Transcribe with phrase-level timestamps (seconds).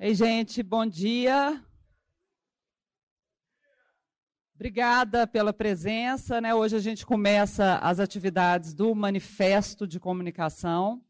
[0.00, 1.60] Ei, gente, bom dia.
[4.54, 6.40] Obrigada pela presença.
[6.40, 6.54] Né?
[6.54, 11.02] Hoje a gente começa as atividades do Manifesto de Comunicação.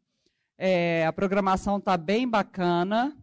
[0.57, 3.15] É, a programação está bem bacana.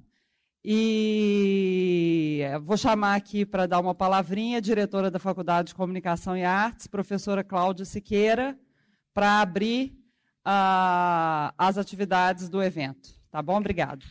[0.64, 6.44] E vou chamar aqui para dar uma palavrinha a diretora da Faculdade de Comunicação e
[6.44, 8.56] Artes, professora Cláudia Siqueira,
[9.16, 9.98] para abrir
[10.46, 13.10] uh, as atividades do evento.
[13.32, 13.58] Tá bom?
[13.58, 14.06] Obrigado.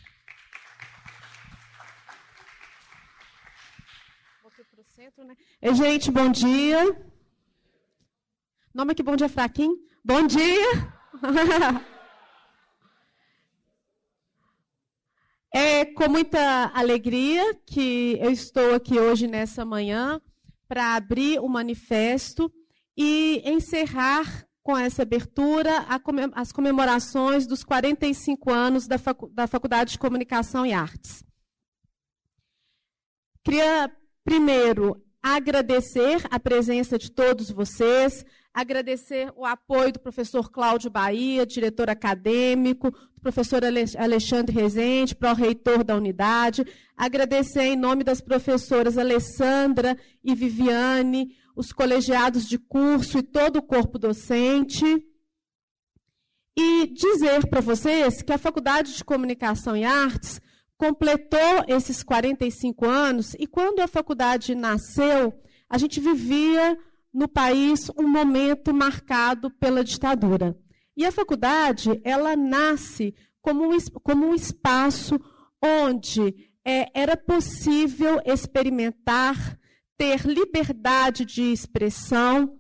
[5.25, 5.37] Né?
[5.63, 6.95] Ei, gente, bom dia.
[8.75, 9.79] Nome aqui, bom dia, fraquinho.
[10.05, 10.95] Bom dia.
[15.57, 20.21] É com muita alegria que eu estou aqui hoje nessa manhã
[20.67, 22.53] para abrir o manifesto
[22.97, 25.87] e encerrar com essa abertura
[26.35, 28.99] as comemorações dos 45 anos da,
[29.47, 31.23] Faculdade de Comunicação e Artes.
[33.45, 41.47] Queria primeiro agradecer a presença de todos vocês, agradecer o apoio do professor Cláudio Bahia,
[41.47, 49.97] diretor acadêmico, do professor Alexandre Rezende, pró-reitor da unidade, agradecer em nome das professoras Alessandra
[50.23, 54.85] e Viviane, os colegiados de curso e todo o corpo docente.
[56.55, 60.39] E dizer para vocês que a Faculdade de Comunicação e Artes
[60.77, 65.33] completou esses 45 anos e quando a faculdade nasceu,
[65.69, 66.79] a gente vivia
[67.13, 70.59] no país um momento marcado pela ditadura.
[70.97, 75.21] E a faculdade, ela nasce como um, como um espaço
[75.63, 79.59] onde é, era possível experimentar,
[79.97, 82.59] ter liberdade de expressão.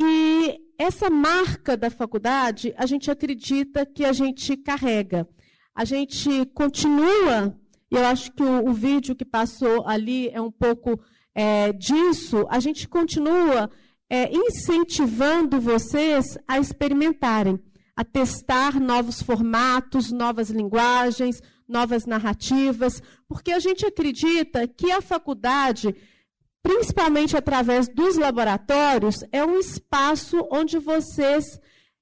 [0.00, 5.28] E essa marca da faculdade, a gente acredita que a gente carrega.
[5.78, 7.56] A gente continua,
[7.88, 10.98] e eu acho que o, o vídeo que passou ali é um pouco
[11.32, 13.70] é, disso, a gente continua
[14.10, 17.60] é, incentivando vocês a experimentarem,
[17.94, 25.94] a testar novos formatos, novas linguagens, novas narrativas, porque a gente acredita que a faculdade,
[26.60, 31.44] principalmente através dos laboratórios, é um espaço onde vocês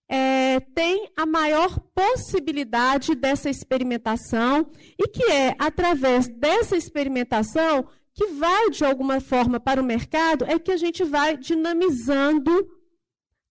[0.08, 8.70] é, têm a maior possibilidade dessa experimentação e que é através dessa experimentação que vai,
[8.70, 12.50] de alguma forma, para o mercado, é que a gente vai dinamizando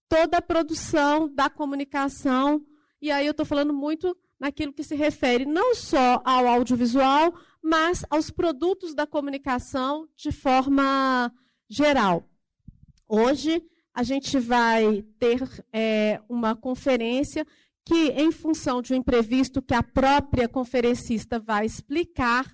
[0.09, 2.65] toda a produção da comunicação.
[2.99, 8.03] E aí eu estou falando muito naquilo que se refere não só ao audiovisual, mas
[8.09, 11.31] aos produtos da comunicação de forma
[11.69, 12.27] geral.
[13.07, 13.63] Hoje,
[13.95, 15.41] a gente vai ter
[15.71, 17.47] é, uma conferência
[17.85, 22.53] que, em função de um imprevisto que a própria conferencista vai explicar,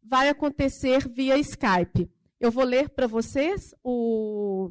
[0.00, 2.08] vai acontecer via Skype.
[2.38, 4.70] Eu vou ler para vocês o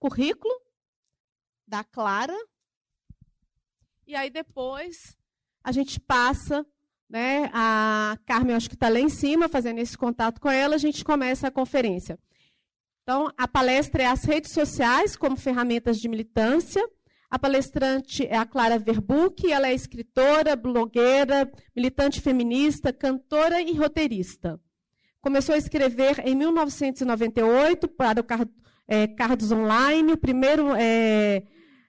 [0.00, 0.54] currículo
[1.64, 2.36] da Clara.
[4.04, 5.16] E aí depois
[5.62, 6.66] a gente passa,
[7.08, 7.48] né?
[7.52, 11.04] A Carmen, acho que está lá em cima, fazendo esse contato com ela, a gente
[11.04, 12.18] começa a conferência.
[13.10, 16.80] Então, a palestra é as redes sociais como ferramentas de militância.
[17.28, 24.60] A palestrante é a Clara Verbuck, ela é escritora, blogueira, militante feminista, cantora e roteirista.
[25.20, 28.24] Começou a escrever em 1998 para o
[28.86, 31.42] é, Cardos Online, o primeiro é,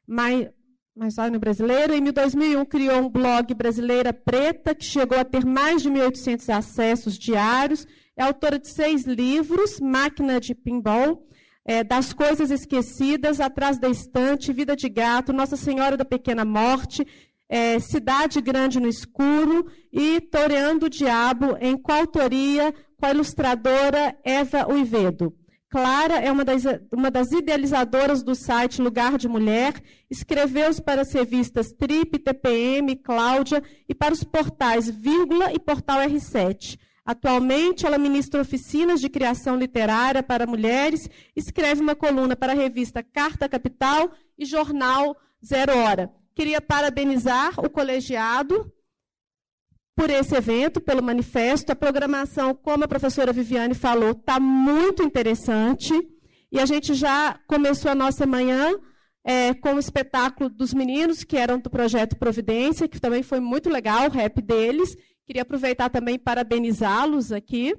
[0.08, 0.50] mais,
[0.96, 1.94] mais brasileiro.
[1.94, 7.16] Em 2001 criou um blog Brasileira Preta, que chegou a ter mais de 1.800 acessos
[7.16, 7.86] diários.
[8.16, 11.26] É autora de seis livros, Máquina de Pinball,
[11.64, 17.06] é, das coisas esquecidas, atrás da estante, vida de gato, Nossa Senhora da Pequena Morte,
[17.48, 24.68] é, Cidade Grande no Escuro e Toreando o Diabo, em coautoria com a ilustradora Eva
[24.72, 25.36] Uivedo.
[25.70, 29.74] Clara é uma das, uma das idealizadoras do site Lugar de Mulher,
[30.10, 36.78] escreveu para as revistas Trip, TPM, Cláudia e para os portais Vírgula e Portal R7.
[37.06, 43.02] Atualmente, ela ministra oficinas de criação literária para mulheres, escreve uma coluna para a revista
[43.02, 46.12] Carta Capital e jornal Zero Hora.
[46.36, 48.72] Queria parabenizar o colegiado
[49.96, 51.72] por esse evento, pelo manifesto.
[51.72, 55.94] A programação, como a professora Viviane falou, está muito interessante.
[56.52, 58.74] E a gente já começou a nossa manhã
[59.24, 63.70] é, com o espetáculo dos meninos, que eram do projeto Providência, que também foi muito
[63.70, 64.96] legal, o rap deles.
[65.32, 67.74] Queria aproveitar também e parabenizá-los aqui.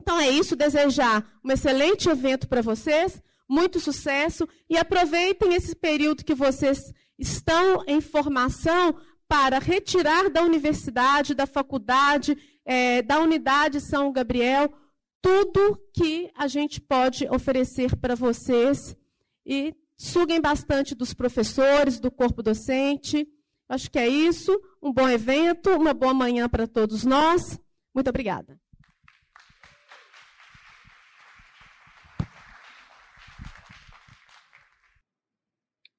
[0.00, 6.24] Então é isso, desejar um excelente evento para vocês, muito sucesso e aproveitem esse período
[6.24, 6.78] que vocês
[7.18, 8.94] estão em formação
[9.26, 14.72] para retirar da universidade, da faculdade, é, da unidade São Gabriel,
[15.20, 18.96] tudo que a gente pode oferecer para vocês
[19.44, 23.26] e suguem bastante dos professores, do corpo docente.
[23.68, 24.58] Acho que é isso.
[24.82, 27.60] Um bom evento, uma boa manhã para todos nós.
[27.94, 28.58] Muito obrigada.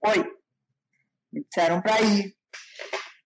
[0.01, 0.33] Oi,
[1.31, 2.36] me disseram para ir.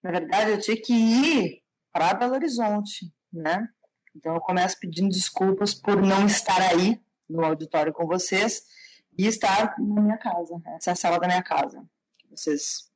[0.04, 3.68] Na verdade, eu tinha que ir para Belo Horizonte, né?
[4.16, 8.64] Então, eu começo pedindo desculpas por não estar aí no auditório com vocês
[9.18, 10.62] e estar na minha casa.
[10.76, 11.84] Essa é a sala da minha casa.
[12.30, 12.92] Vocês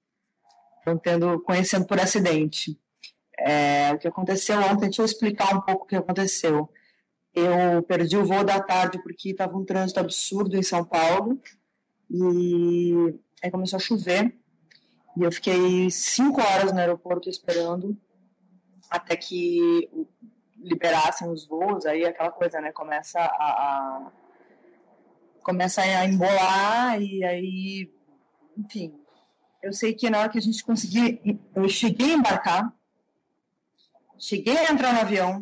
[0.87, 2.79] estão tendo, conhecendo por acidente.
[3.37, 6.69] É, o que aconteceu ontem, deixa eu explicar um pouco o que aconteceu.
[7.33, 11.39] Eu perdi o voo da tarde porque estava um trânsito absurdo em São Paulo
[12.09, 13.13] e
[13.43, 14.33] aí começou a chover
[15.15, 17.95] e eu fiquei cinco horas no aeroporto esperando
[18.89, 19.87] até que
[20.57, 24.11] liberassem os voos, aí aquela coisa, né, começa a, a
[25.43, 27.93] começa a embolar e aí,
[28.57, 28.99] enfim,
[29.61, 31.21] eu sei que na hora que a gente conseguir,
[31.55, 32.73] eu cheguei a embarcar,
[34.17, 35.41] cheguei a entrar no avião,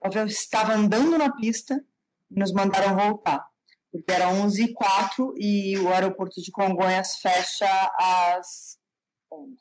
[0.00, 1.84] o avião estava andando na pista
[2.30, 3.46] e nos mandaram voltar,
[3.90, 7.68] porque era 11 h 04 e o aeroporto de Congonhas fecha
[7.98, 8.78] às
[9.30, 9.56] 11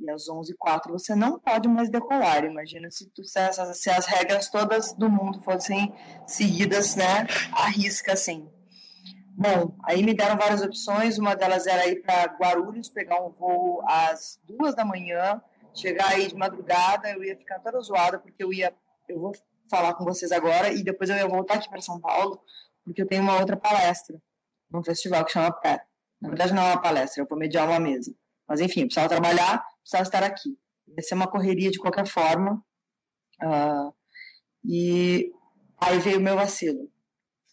[0.00, 2.44] e às 11 h você não pode mais decolar.
[2.44, 5.92] Imagina se, tu, se, as, se, as, regras todas do mundo fossem
[6.26, 8.48] seguidas, né, à risca, assim.
[9.40, 11.16] Bom, aí me deram várias opções.
[11.16, 15.40] Uma delas era ir para Guarulhos, pegar um voo às duas da manhã,
[15.72, 17.08] chegar aí de madrugada.
[17.08, 18.74] Eu ia ficar toda zoada porque eu ia,
[19.08, 19.32] eu vou
[19.70, 22.42] falar com vocês agora e depois eu ia voltar aqui para São Paulo
[22.84, 24.20] porque eu tenho uma outra palestra
[24.68, 25.84] num festival que chama PET.
[26.20, 28.12] Na verdade não é uma palestra, eu vou mediar uma mesa.
[28.48, 30.58] Mas enfim, eu precisava trabalhar, precisava estar aqui.
[30.88, 32.60] Ia ser uma correria de qualquer forma.
[33.40, 33.94] Uh,
[34.64, 35.30] e
[35.80, 36.90] aí veio o meu vacilo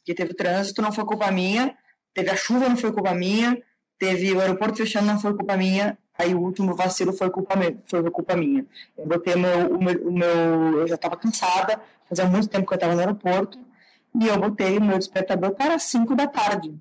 [0.06, 1.75] porque teve trânsito, não foi culpa minha,
[2.13, 3.60] teve a chuva, não foi culpa minha,
[3.98, 7.75] teve o aeroporto fechando, não foi culpa minha, aí o último vacilo foi culpa, minha,
[7.88, 8.63] foi culpa minha.
[8.96, 12.74] Eu botei meu, o meu, o meu eu já estava cansada, fazia muito tempo que
[12.74, 13.57] eu estava no aeroporto,
[14.22, 16.78] e eu botei o meu despertador para 5 da tarde.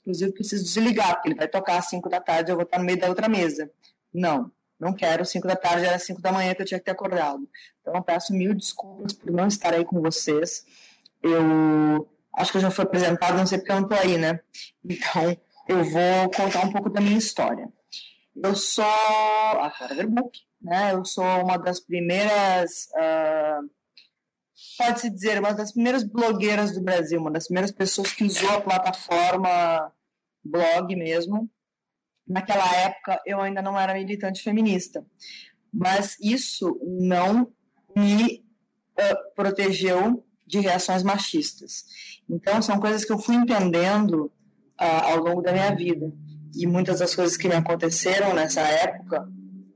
[0.00, 2.84] Inclusive, preciso desligar, porque ele vai tocar às 5 da tarde, eu vou estar no
[2.84, 3.70] meio da outra mesa.
[4.12, 6.90] Não, não quero, 5 da tarde era 5 da manhã que eu tinha que ter
[6.90, 7.48] acordado.
[7.80, 10.66] Então, eu peço mil desculpas por não estar aí com vocês.
[11.22, 14.38] Eu acho que já foi apresentado, não sei porque eu não estou aí, né?
[14.84, 15.36] Então,
[15.66, 17.68] eu vou contar um pouco da minha história.
[18.36, 20.92] Eu sou a Clara Verbuck, né?
[20.92, 23.68] Eu sou uma das primeiras, uh,
[24.76, 28.60] pode-se dizer, uma das primeiras blogueiras do Brasil, uma das primeiras pessoas que usou a
[28.60, 29.90] plataforma
[30.44, 31.50] blog mesmo.
[32.28, 35.06] Naquela época, eu ainda não era militante feminista,
[35.72, 37.50] mas isso não
[37.96, 38.44] me
[38.98, 41.84] uh, protegeu de reações machistas.
[42.28, 44.30] Então, são coisas que eu fui entendendo
[44.80, 46.12] uh, ao longo da minha vida.
[46.54, 49.28] E muitas das coisas que me aconteceram nessa época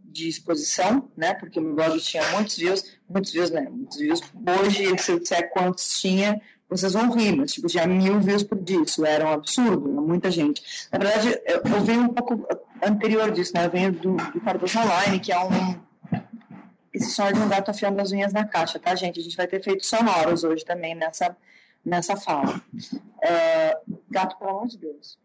[0.04, 1.34] de exposição, né?
[1.34, 3.68] Porque o meu blog tinha muitos views, muitos views, né?
[3.70, 4.20] Muitos views.
[4.60, 8.58] Hoje, se eu disser quantos tinha, vocês vão rir, mas tipo, tinha mil views por
[8.62, 8.80] dia.
[8.82, 10.62] Isso era um absurdo, muita gente.
[10.92, 12.46] Na verdade, eu, eu venho um pouco
[12.82, 13.66] anterior disso, né?
[13.66, 15.89] Eu venho do, do Cardoso Online, que é um
[16.92, 19.20] esse som de um gato afiando as unhas na caixa, tá, gente?
[19.20, 21.36] A gente vai ter feito sonoros hoje também nessa,
[21.84, 22.60] nessa fala.
[23.22, 23.78] É,
[24.10, 25.18] gato, pelo amor de Deus.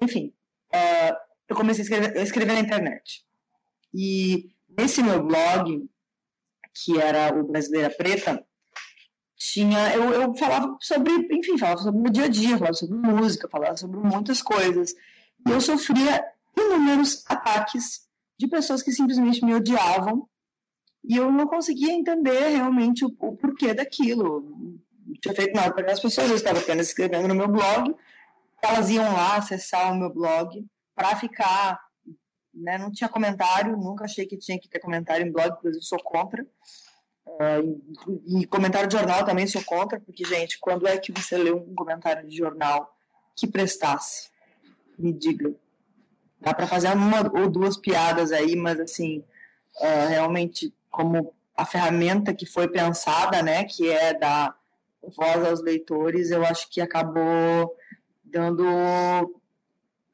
[0.00, 0.32] Enfim,
[0.72, 1.16] é,
[1.48, 3.24] eu comecei a escrever, na internet.
[3.92, 5.88] E nesse meu blog,
[6.74, 8.44] que era o Brasileira Preta,
[9.36, 13.48] tinha eu, eu falava sobre, enfim, falava sobre meu dia a dia, falava sobre música,
[13.48, 14.92] falava sobre muitas coisas.
[15.46, 16.24] E eu sofria
[16.56, 18.05] inúmeros ataques
[18.38, 20.28] de pessoas que simplesmente me odiavam
[21.04, 24.40] e eu não conseguia entender realmente o, o porquê daquilo.
[25.06, 27.94] Não tinha feito nada para as pessoas, eu estava apenas escrevendo no meu blog,
[28.60, 31.80] elas iam lá acessar o meu blog para ficar.
[32.52, 36.02] Né, não tinha comentário, nunca achei que tinha que ter comentário em blog, inclusive sou
[36.02, 36.42] contra.
[37.26, 41.52] Uh, e, comentário de jornal também sou contra, porque, gente, quando é que você lê
[41.52, 42.96] um comentário de jornal
[43.36, 44.30] que prestasse?
[44.98, 45.54] Me diga.
[46.40, 49.24] Dá para fazer uma ou duas piadas aí, mas assim,
[49.80, 54.54] uh, realmente como a ferramenta que foi pensada, né, que é dar
[55.16, 57.74] voz aos leitores, eu acho que acabou
[58.24, 58.64] dando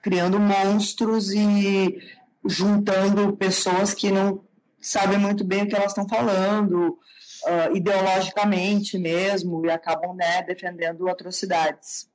[0.00, 1.99] criando monstros e
[2.45, 4.45] juntando pessoas que não
[4.81, 6.99] sabem muito bem o que elas estão falando,
[7.47, 12.09] uh, ideologicamente mesmo, e acabam né, defendendo atrocidades.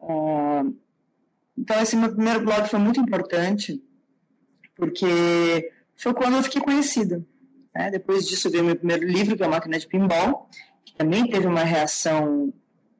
[0.00, 0.76] Uh,
[1.58, 3.82] então, esse meu primeiro blog foi muito importante,
[4.74, 7.24] porque foi quando eu fiquei conhecida.
[7.74, 7.90] Né?
[7.90, 10.48] Depois disso, veio meu primeiro livro, que é a Máquina de Pinball,
[10.84, 12.52] que também teve uma reação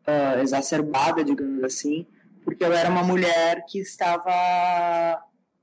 [0.07, 2.07] uh, exacerbada, digamos assim,
[2.45, 5.23] porque eu era uma mulher que estava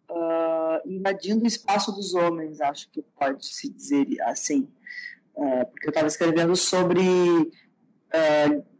[0.10, 4.68] uh, invadindo o espaço dos homens, acho que pode se dizer assim,
[5.36, 7.02] uh, porque eu estava escrevendo sobre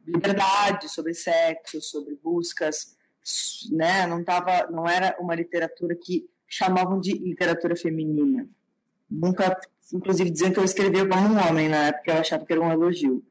[0.06, 2.96] liberdade, sobre sexo, sobre buscas,
[3.72, 4.06] né?
[4.08, 8.48] Não tava, não era uma literatura que chamavam de literatura feminina.
[9.10, 9.60] Nunca,
[9.94, 12.72] inclusive, diziam que eu escrevia como um homem na época, eu achava que era um
[12.72, 13.24] elogio.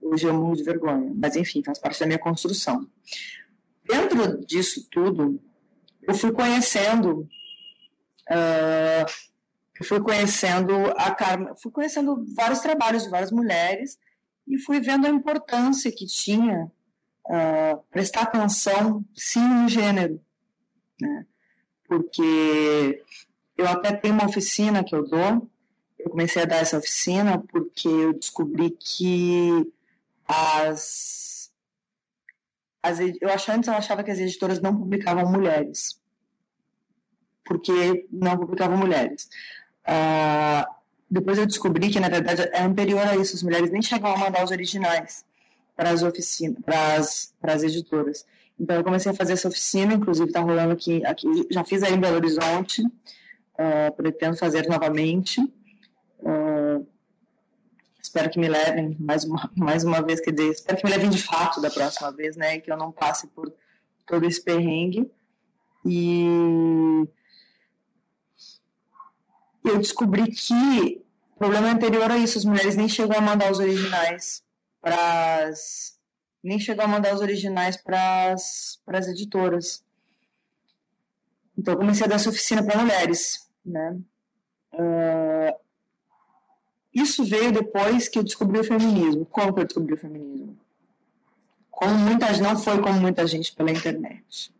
[0.00, 2.86] Hoje eu morro de vergonha, mas enfim, faz parte da minha construção.
[3.84, 5.40] Dentro disso tudo,
[6.02, 7.28] eu fui conhecendo
[8.30, 9.10] uh,
[9.80, 13.98] eu fui conhecendo a Carmen, fui conhecendo vários trabalhos de várias mulheres
[14.46, 16.70] e fui vendo a importância que tinha
[17.30, 20.20] uh, prestar atenção sim no gênero,
[21.00, 21.26] né?
[21.86, 23.02] porque
[23.56, 25.48] eu até tenho uma oficina que eu dou,
[25.98, 29.72] eu comecei a dar essa oficina porque eu descobri que
[30.26, 31.52] as,
[32.82, 36.00] as eu achava, antes eu achava que as editoras não publicavam mulheres
[37.44, 39.28] porque não publicavam mulheres.
[39.84, 40.64] Uh,
[41.10, 44.20] depois eu descobri que, na verdade, é anterior a isso, as mulheres nem chegavam a
[44.20, 45.24] mandar os originais
[45.80, 48.26] para as oficinas, para as, editoras.
[48.58, 51.94] Então eu comecei a fazer essa oficina, inclusive está rolando aqui, aqui, já fiz aí
[51.94, 55.40] em Belo Horizonte, uh, pretendo fazer novamente.
[56.18, 56.86] Uh,
[58.02, 61.08] espero que me levem mais uma, mais uma vez, quer dizer, espero que me levem
[61.08, 63.50] de fato da próxima vez, né, que eu não passe por
[64.06, 65.10] todo esse perrengue.
[65.82, 66.26] E
[69.64, 71.02] eu descobri que
[71.36, 74.42] o problema anterior a isso, as mulheres nem chegam a mandar os originais
[74.80, 75.98] para as
[76.42, 79.84] nem chegou a mandar os originais para as editoras.
[81.56, 83.98] Então, eu comecei a dar essa oficina para mulheres, né?
[84.72, 85.54] Uh,
[86.94, 89.26] isso veio depois que eu descobri o feminismo.
[89.26, 90.58] Como que eu descobri o feminismo?
[91.70, 94.50] Como muita, não foi como muita gente pela internet.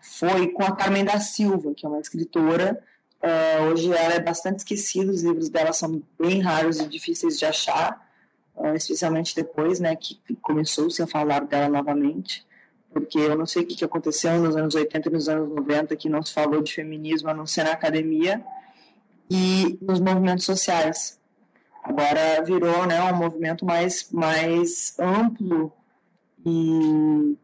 [0.00, 2.82] Foi com a Carmen da Silva, que é uma escritora
[3.24, 7.46] Uh, hoje ela é bastante esquecida, os livros dela são bem raros e difíceis de
[7.46, 8.06] achar,
[8.74, 12.46] especialmente depois né, que começou-se a falar dela novamente,
[12.92, 15.96] porque eu não sei o que, que aconteceu nos anos 80 e nos anos 90
[15.96, 18.44] que não se falou de feminismo a não ser na academia
[19.28, 21.18] e nos movimentos sociais.
[21.82, 25.72] Agora virou né, um movimento mais, mais amplo
[26.46, 27.36] e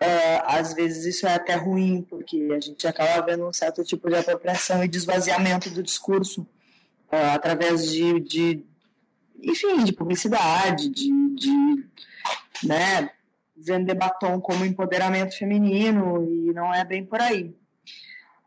[0.00, 4.08] é, às vezes isso é até ruim, porque a gente acaba vendo um certo tipo
[4.08, 6.46] de apropriação e desvaziamento do discurso
[7.10, 8.64] é, através de, de,
[9.42, 11.86] enfim, de publicidade, de, de
[12.64, 13.10] né,
[13.56, 17.54] vender batom como empoderamento feminino, e não é bem por aí.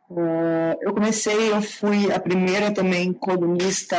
[0.10, 3.98] Uh, eu comecei, eu fui a primeira também colunista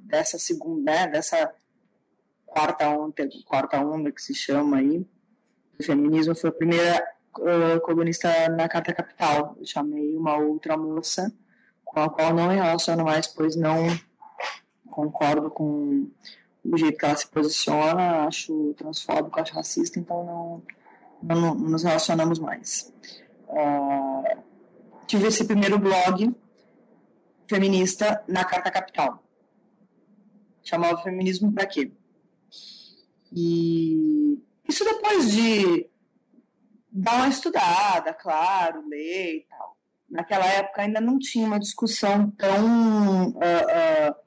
[0.00, 1.54] dessa segunda, né, dessa
[2.44, 5.06] quarta onda, quarta onda que se chama aí,
[5.78, 7.04] do feminismo, foi a primeira
[7.38, 9.56] uh, colunista na Carta Capital.
[9.58, 11.32] Eu chamei uma outra moça,
[11.84, 13.86] com a qual não me relaciono mais, pois não
[14.94, 16.08] concordo com
[16.64, 20.62] o jeito que ela se posiciona, acho transfóbico, acho racista, então não,
[21.22, 22.92] não, não nos relacionamos mais.
[23.48, 24.40] Uh,
[25.06, 26.32] tive esse primeiro blog
[27.48, 29.22] feminista na Carta Capital.
[30.62, 31.90] Chamava Feminismo para quê?
[33.32, 35.90] E isso depois de
[36.90, 39.76] dar uma estudada, claro, ler e tal.
[40.08, 44.23] Naquela época ainda não tinha uma discussão tão uh, uh,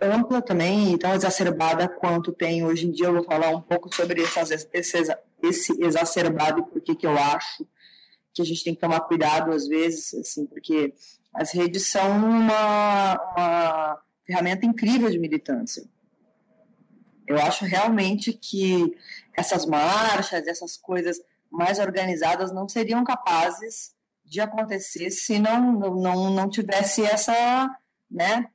[0.00, 3.06] ampla também e tão exacerbada quanto tem hoje em dia.
[3.06, 7.66] Eu vou falar um pouco sobre esse, esse, esse exacerbado e por que eu acho
[8.32, 10.94] que a gente tem que tomar cuidado às vezes, assim, porque
[11.34, 15.84] as redes são uma, uma ferramenta incrível de militância.
[17.26, 18.96] Eu acho realmente que
[19.36, 26.48] essas marchas, essas coisas mais organizadas não seriam capazes de acontecer se não, não, não
[26.48, 27.68] tivesse essa
[28.10, 28.48] né,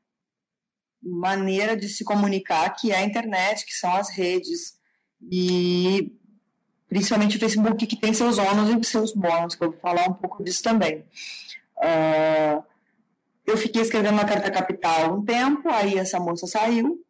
[1.04, 4.78] maneira de se comunicar que é a internet, que são as redes,
[5.32, 6.12] e
[6.88, 10.14] principalmente o Facebook, que tem seus ônus e seus bônus, que eu vou falar um
[10.14, 11.04] pouco disso também.
[11.78, 12.64] Uh,
[13.46, 17.04] eu fiquei escrevendo uma carta capital um tempo, aí essa moça saiu,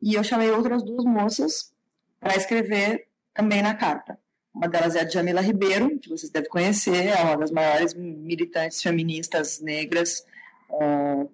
[0.00, 1.72] e eu chamei outras duas moças
[2.20, 4.18] para escrever também na carta.
[4.54, 8.80] Uma delas é a Jamila Ribeiro, que vocês devem conhecer, é uma das maiores militantes
[8.80, 10.24] feministas negras.
[10.70, 11.28] Uh,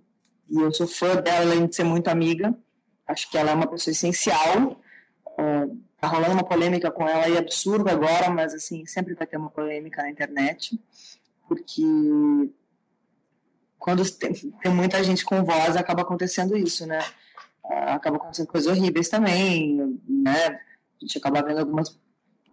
[0.50, 2.54] e eu sou fã dela, além de ser muito amiga.
[3.06, 4.80] Acho que ela é uma pessoa essencial.
[5.26, 9.36] Uh, tá rolando uma polêmica com ela aí absurda agora, mas assim, sempre vai ter
[9.36, 10.80] uma polêmica na internet,
[11.46, 11.82] porque
[13.78, 17.00] quando tem, tem, muita gente com voz, acaba acontecendo isso, né?
[17.64, 20.46] Uh, acaba acontecendo coisas horríveis também, né?
[20.46, 20.60] A
[21.00, 21.98] gente acaba vendo algumas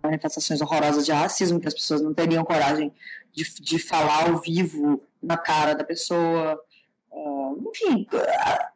[0.01, 2.93] manifestações horrorosas de racismo que as pessoas não teriam coragem
[3.33, 6.59] de, de falar ao vivo na cara da pessoa.
[7.11, 8.07] Uh, enfim,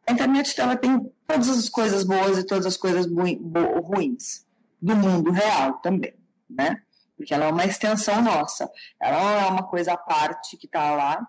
[0.07, 4.45] a internet ela tem todas as coisas boas e todas as coisas ruins
[4.81, 6.13] do mundo real também,
[6.50, 6.81] né?
[7.15, 8.69] Porque ela é uma extensão nossa.
[9.00, 11.27] Ela não é uma coisa à parte que está lá,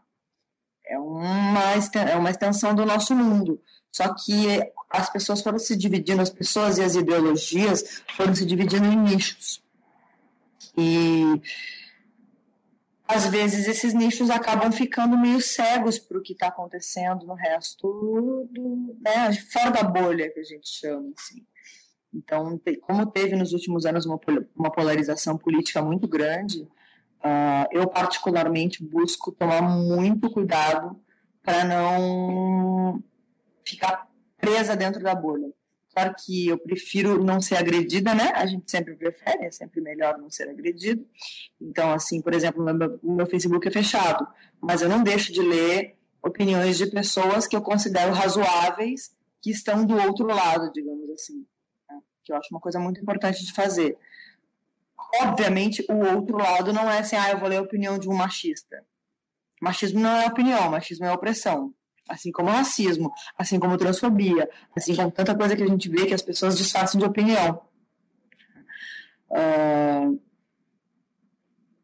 [0.87, 1.61] é uma,
[2.07, 3.61] é uma extensão do nosso mundo.
[3.91, 8.87] Só que as pessoas foram se dividindo, as pessoas e as ideologias foram se dividindo
[8.87, 9.63] em nichos.
[10.77, 11.41] E
[13.13, 18.49] às vezes esses nichos acabam ficando meio cegos para o que está acontecendo no resto
[18.51, 21.45] do, né, fora da bolha que a gente chama assim.
[22.15, 24.21] Então, como teve nos últimos anos uma,
[24.55, 31.01] uma polarização política muito grande, uh, eu particularmente busco tomar muito cuidado
[31.43, 33.03] para não
[33.65, 35.49] ficar presa dentro da bolha.
[35.93, 38.33] Claro que eu prefiro não ser agredida, né?
[38.35, 41.07] A gente sempre prefere, é sempre melhor não ser agredido.
[41.61, 44.27] Então, assim, por exemplo, meu, meu Facebook é fechado,
[44.61, 49.85] mas eu não deixo de ler opiniões de pessoas que eu considero razoáveis que estão
[49.85, 51.45] do outro lado, digamos assim.
[51.91, 52.01] Né?
[52.25, 53.99] Que eu acho uma coisa muito importante de fazer.
[55.21, 58.15] Obviamente, o outro lado não é assim, ah, eu vou ler a opinião de um
[58.15, 58.83] machista.
[59.61, 61.75] Machismo não é opinião, machismo é opressão
[62.13, 66.15] assim como racismo, assim como transfobia, assim como tanta coisa que a gente vê que
[66.15, 67.63] as pessoas disfarçam de opinião.
[69.31, 70.21] Uh,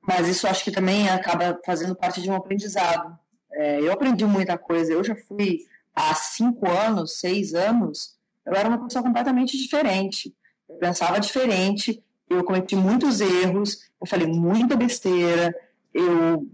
[0.02, 3.18] mas isso acho que também acaba fazendo parte de um aprendizado.
[3.52, 5.60] É, eu aprendi muita coisa, eu já fui
[5.94, 10.34] há cinco anos, seis anos, eu era uma pessoa completamente diferente.
[10.68, 15.54] Eu pensava diferente, eu cometi muitos erros, eu falei muita besteira,
[15.92, 16.46] eu,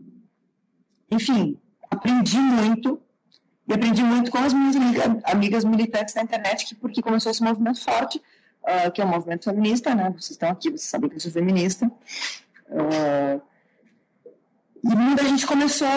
[1.10, 1.58] enfim,
[1.90, 3.03] aprendi muito
[3.66, 4.76] e aprendi muito com as minhas
[5.24, 8.20] amigas militantes na internet, que, porque começou esse movimento forte,
[8.62, 10.10] uh, que é um movimento feminista, né?
[10.10, 11.86] Vocês estão aqui, vocês sabem que eu sou feminista.
[12.68, 13.40] Uh,
[14.82, 15.88] e muita gente começou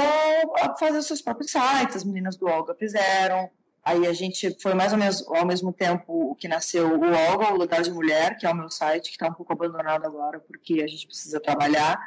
[0.62, 3.50] a fazer seus próprios sites, as meninas do Olga fizeram.
[3.84, 7.02] Aí a gente foi mais ou menos ao mesmo tempo que nasceu o
[7.32, 10.06] Olga, o Lugar de Mulher, que é o meu site, que está um pouco abandonado
[10.06, 12.00] agora porque a gente precisa trabalhar.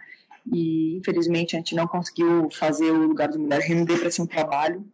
[0.51, 4.27] E infelizmente a gente não conseguiu fazer o Lugar de Mulher render para ser um
[4.27, 4.87] trabalho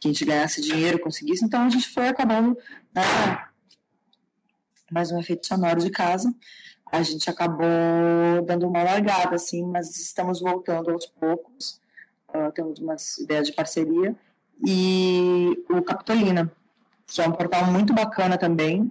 [0.00, 2.56] que a gente ganhasse dinheiro, conseguisse, então a gente foi acabando,
[2.94, 3.02] né,
[4.90, 6.32] mais um efeito sonoro de casa,
[6.90, 7.66] a gente acabou
[8.46, 11.80] dando uma largada, assim, mas estamos voltando aos poucos,
[12.28, 14.14] uh, temos umas ideias de parceria,
[14.66, 16.50] e o Capitolina,
[17.06, 18.90] que é um portal muito bacana também,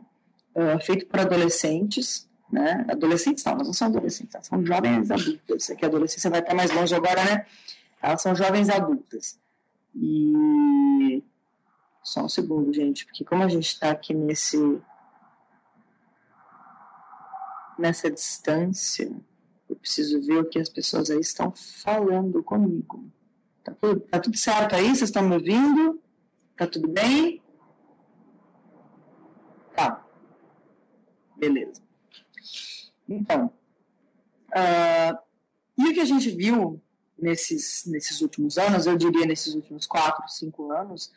[0.56, 5.86] uh, feito por adolescentes, né, adolescentes não, mas não são adolescentes, são jovens adultos, que
[5.86, 7.46] a adolescência vai estar mais longe agora, né,
[8.02, 9.40] elas são jovens adultas,
[9.96, 11.24] e
[12.04, 14.82] só um segundo, gente, porque como a gente está aqui nesse
[17.78, 19.12] nessa distância,
[19.70, 23.12] eu preciso ver o que as pessoas aí estão falando comigo.
[23.64, 24.88] Tá tudo, tá tudo certo aí?
[24.88, 26.02] Vocês estão me ouvindo?
[26.56, 27.42] Tá tudo bem?
[29.76, 30.04] Tá.
[31.36, 31.82] Beleza.
[33.08, 33.54] Então,
[34.50, 35.18] uh,
[35.78, 36.82] e o que a gente viu
[37.18, 41.12] nesses, nesses últimos anos, eu diria nesses últimos quatro, cinco anos,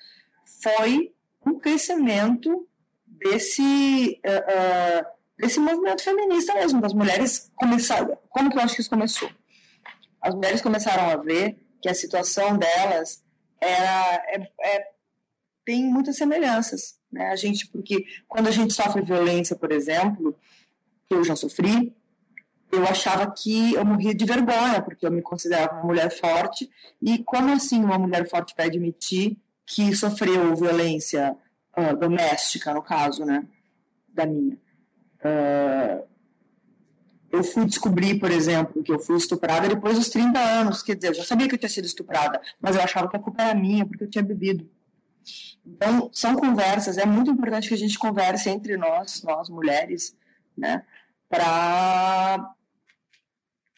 [0.62, 1.12] foi
[1.44, 2.66] um crescimento
[3.06, 5.06] desse, uh, uh,
[5.38, 8.16] desse movimento feminista mesmo, das mulheres começaram.
[8.28, 9.30] Como que eu acho que isso começou?
[10.20, 13.22] As mulheres começaram a ver que a situação delas
[13.60, 14.90] era, é, é,
[15.64, 16.98] tem muitas semelhanças.
[17.10, 17.28] Né?
[17.28, 20.36] A gente, porque quando a gente sofre violência, por exemplo,
[21.08, 21.94] que eu já sofri,
[22.72, 26.70] eu achava que eu morria de vergonha, porque eu me considerava uma mulher forte,
[27.02, 31.37] e como assim uma mulher forte vai admitir que sofreu violência
[31.76, 33.44] uh, doméstica, no caso, né,
[34.09, 34.56] da minha?
[35.22, 36.09] Uh,
[37.30, 41.09] eu fui descobrir, por exemplo, que eu fui estuprada depois dos 30 anos, quer dizer,
[41.09, 43.59] eu já sabia que eu tinha sido estuprada, mas eu achava que a culpa era
[43.59, 44.68] minha, porque eu tinha bebido.
[45.64, 50.16] Então, são conversas, é muito importante que a gente converse entre nós, nós mulheres,
[50.56, 50.83] né,
[51.28, 52.52] para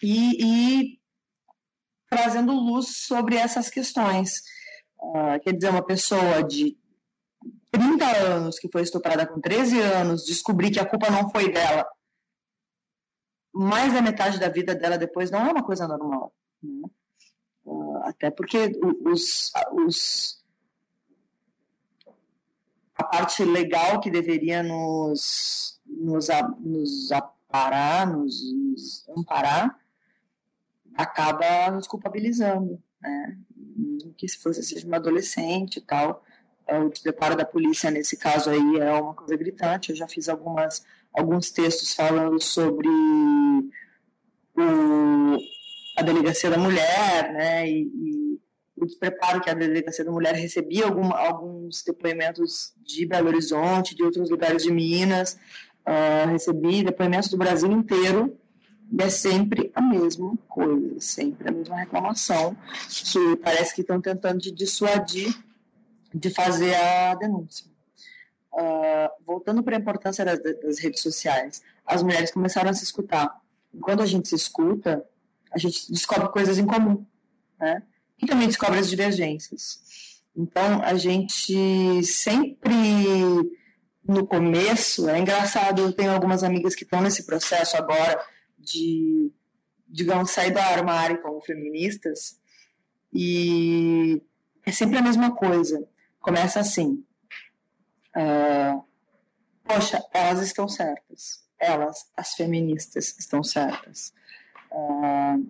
[0.02, 1.00] e, e
[2.08, 4.42] trazendo luz sobre essas questões.
[4.98, 6.76] Uh, quer dizer, uma pessoa de
[7.70, 11.86] 30 anos que foi estuprada com 13 anos, descobrir que a culpa não foi dela,
[13.52, 16.32] mais da metade da vida dela depois não é uma coisa normal.
[16.62, 16.82] Né?
[17.64, 20.44] Uh, até porque os, os,
[22.94, 26.28] a parte legal que deveria nos, nos,
[26.60, 29.81] nos aparar, nos, nos amparar,
[30.96, 33.38] acaba nos culpabilizando, né?
[34.16, 36.22] Que se fosse seja uma adolescente e tal,
[36.66, 39.90] é, o despreparo da polícia nesse caso aí é uma coisa gritante.
[39.90, 43.70] Eu já fiz algumas, alguns textos falando sobre o,
[45.96, 47.68] a delegacia da mulher, né?
[47.68, 48.32] E, e,
[48.74, 54.02] o despreparo que a delegacia da mulher recebia algum, alguns depoimentos de Belo Horizonte, de
[54.02, 55.38] outros lugares de Minas,
[55.86, 58.36] uh, recebi depoimentos do Brasil inteiro
[58.92, 62.54] e é sempre a mesma coisa, sempre a mesma reclamação,
[62.90, 65.34] que parece que estão tentando de dissuadir
[66.14, 67.64] de fazer a denúncia.
[68.52, 73.40] Uh, voltando para a importância das, das, redes sociais, as mulheres começaram a se escutar.
[73.72, 75.02] E quando a gente se escuta,
[75.50, 77.02] a gente descobre coisas em comum,
[77.58, 77.82] né?
[78.20, 80.20] E também descobre as divergências.
[80.36, 82.76] Então, a gente sempre,
[84.06, 88.22] no começo, é engraçado, eu tenho algumas amigas que estão nesse processo agora
[88.62, 89.30] de,
[89.88, 92.40] digamos, sair do armário como feministas,
[93.12, 94.22] e
[94.64, 95.86] é sempre a mesma coisa
[96.20, 97.04] começa assim:
[98.16, 98.82] uh,
[99.64, 101.42] Poxa, elas estão certas.
[101.58, 104.12] Elas, as feministas, estão certas.
[104.70, 105.46] Uh,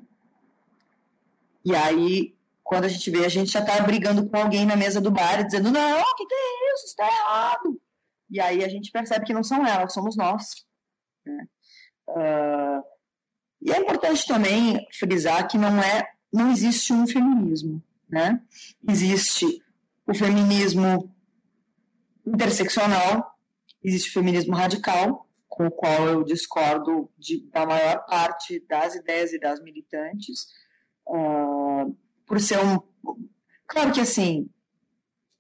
[1.65, 5.01] e aí, quando a gente vê, a gente já está brigando com alguém na mesa
[5.01, 6.87] do bar, dizendo: Não, o que, que é isso?
[6.87, 7.81] Está errado.
[8.31, 10.67] E aí a gente percebe que não são elas, somos nós.
[11.25, 11.47] Né?
[12.09, 12.92] Uh,
[13.65, 18.41] e é importante também frisar que não é, não existe um feminismo, né?
[18.89, 19.63] Existe
[20.05, 21.15] o feminismo
[22.27, 23.37] interseccional,
[23.83, 29.33] existe o feminismo radical, com o qual eu discordo de, da maior parte das ideias
[29.33, 30.49] e das militantes,
[31.07, 31.97] uh,
[32.27, 32.81] por ser um.
[33.67, 34.51] Claro que assim,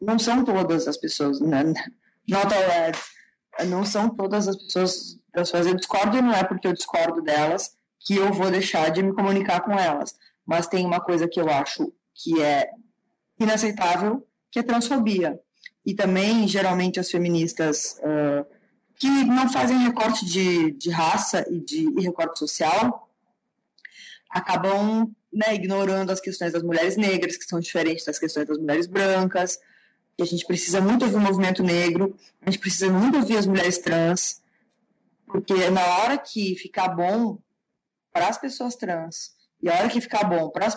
[0.00, 1.64] não são todas as pessoas, né?
[2.28, 6.72] not all não são todas as pessoas das eu discordo, e não é porque eu
[6.72, 10.14] discordo delas que eu vou deixar de me comunicar com elas.
[10.44, 12.70] Mas tem uma coisa que eu acho que é
[13.38, 15.40] inaceitável, que é transfobia.
[15.84, 18.46] E também, geralmente, as feministas uh,
[18.96, 23.08] que não fazem recorte de, de raça e de e recorte social
[24.30, 28.86] acabam né, ignorando as questões das mulheres negras, que são diferentes das questões das mulheres
[28.86, 29.58] brancas.
[30.18, 33.46] E a gente precisa muito ouvir o movimento negro, a gente precisa muito ouvir as
[33.46, 34.42] mulheres trans,
[35.26, 37.38] porque na hora que ficar bom
[38.12, 40.76] para as pessoas trans e a hora que ficar bom para as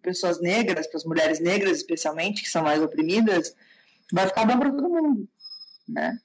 [0.00, 3.54] pessoas negras, para as mulheres negras especialmente, que são mais oprimidas,
[4.10, 5.28] vai ficar bom para todo mundo,
[5.86, 6.18] né?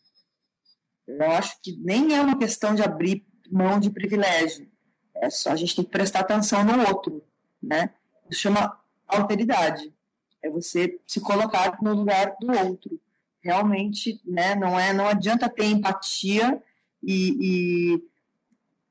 [1.06, 4.70] Eu acho que nem é uma questão de abrir mão de privilégio.
[5.16, 7.24] É só a gente tem que prestar atenção no outro,
[7.62, 7.94] né?
[8.30, 9.94] Isso chama alteridade.
[10.42, 13.00] É você se colocar no lugar do outro.
[13.42, 14.56] Realmente, né?
[14.56, 16.62] Não é, não adianta ter empatia
[17.02, 18.04] e, e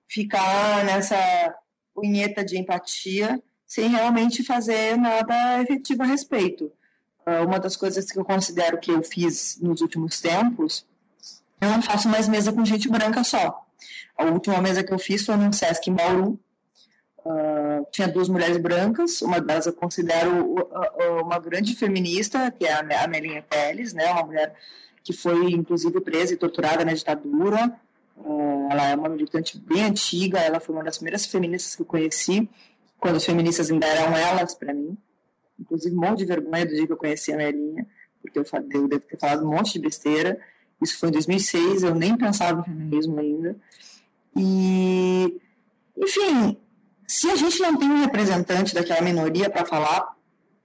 [0.09, 1.17] ficar nessa
[1.95, 6.71] punheta de empatia sem realmente fazer nada efetivo a respeito.
[7.27, 10.87] Uh, uma das coisas que eu considero que eu fiz nos últimos tempos,
[11.61, 13.67] eu não faço mais mesa com gente branca só.
[14.17, 16.39] A última mesa que eu fiz foi no Sesc em Bauru.
[17.25, 20.69] Uh, tinha duas mulheres brancas, uma delas eu considero
[21.21, 24.55] uma grande feminista, que é a Melinha Teles, né, uma mulher
[25.03, 27.77] que foi inclusive presa e torturada na ditadura,
[28.71, 32.49] ela é uma militante bem antiga, ela foi uma das primeiras feministas que eu conheci,
[32.99, 34.97] quando as feministas ainda eram elas para mim.
[35.59, 37.87] Inclusive, um monte de vergonha do dia que eu conheci a Melinha,
[38.21, 40.41] porque eu, eu devo ter falado um monte de besteira.
[40.83, 43.57] Isso foi em 2006, eu nem pensava no feminismo ainda.
[44.37, 45.41] E,
[45.97, 46.57] enfim,
[47.07, 50.15] se a gente não tem um representante daquela minoria para falar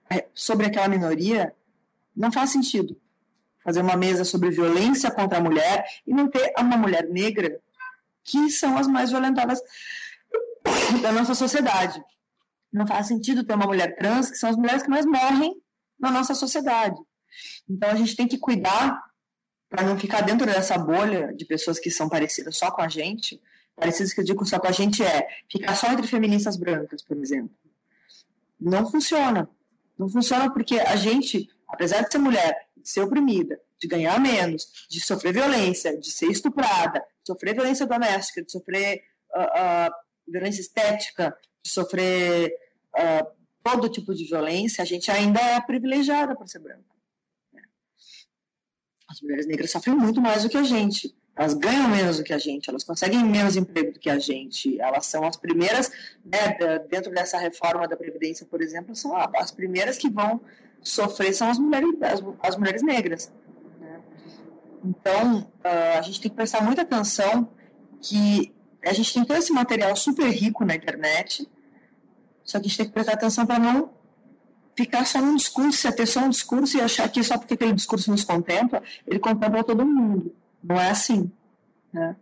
[0.10, 1.54] é, sobre aquela minoria,
[2.16, 2.98] não faz sentido
[3.64, 7.60] fazer uma mesa sobre violência contra a mulher e não ter uma mulher negra,
[8.24, 9.62] que são as mais violentadas
[11.02, 12.02] da nossa sociedade.
[12.72, 15.56] Não faz sentido ter uma mulher trans, que são as mulheres que mais morrem
[16.00, 17.00] na nossa sociedade.
[17.70, 19.02] Então a gente tem que cuidar
[19.70, 23.42] para não ficar dentro dessa bolha de pessoas que são parecidas só com a gente.
[23.76, 27.18] Parecidas que eu digo só com a gente é ficar só entre feministas brancas, por
[27.18, 27.56] exemplo.
[28.60, 29.50] Não funciona.
[29.98, 34.88] Não funciona porque a gente, apesar de ser mulher, de ser oprimida, de ganhar menos,
[34.90, 39.04] de sofrer violência, de ser estuprada, de sofrer violência doméstica, de sofrer
[39.36, 39.94] uh, uh,
[40.28, 42.54] violência estética, de sofrer
[42.96, 43.28] uh,
[43.64, 46.84] todo tipo de violência, a gente ainda é privilegiada por ser branca.
[47.54, 47.62] Né?
[49.08, 51.16] As mulheres negras sofrem muito mais do que a gente.
[51.36, 54.80] Elas ganham menos do que a gente, elas conseguem menos emprego do que a gente.
[54.82, 55.90] Elas são as primeiras,
[56.26, 60.42] né, dentro dessa reforma da Previdência, por exemplo, são as primeiras que vão
[60.82, 63.32] sofrer são as mulheres, as, as mulheres negras.
[63.80, 64.02] Né?
[64.84, 67.50] Então, uh, a gente tem que prestar muita atenção
[68.02, 71.48] que a gente tem todo esse material super rico na internet,
[72.44, 73.92] Só que a gente tem que prestar atenção para não
[74.76, 77.74] ficar só num discurso, é ter só um discurso e achar que só porque aquele
[77.74, 80.34] discurso nos contempla, ele contempla todo mundo.
[80.64, 81.32] Não é assim.
[81.94, 82.16] Né?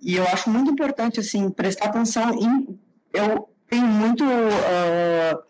[0.00, 2.78] E eu acho muito importante assim prestar atenção em
[3.12, 5.42] eu tenho muito uh,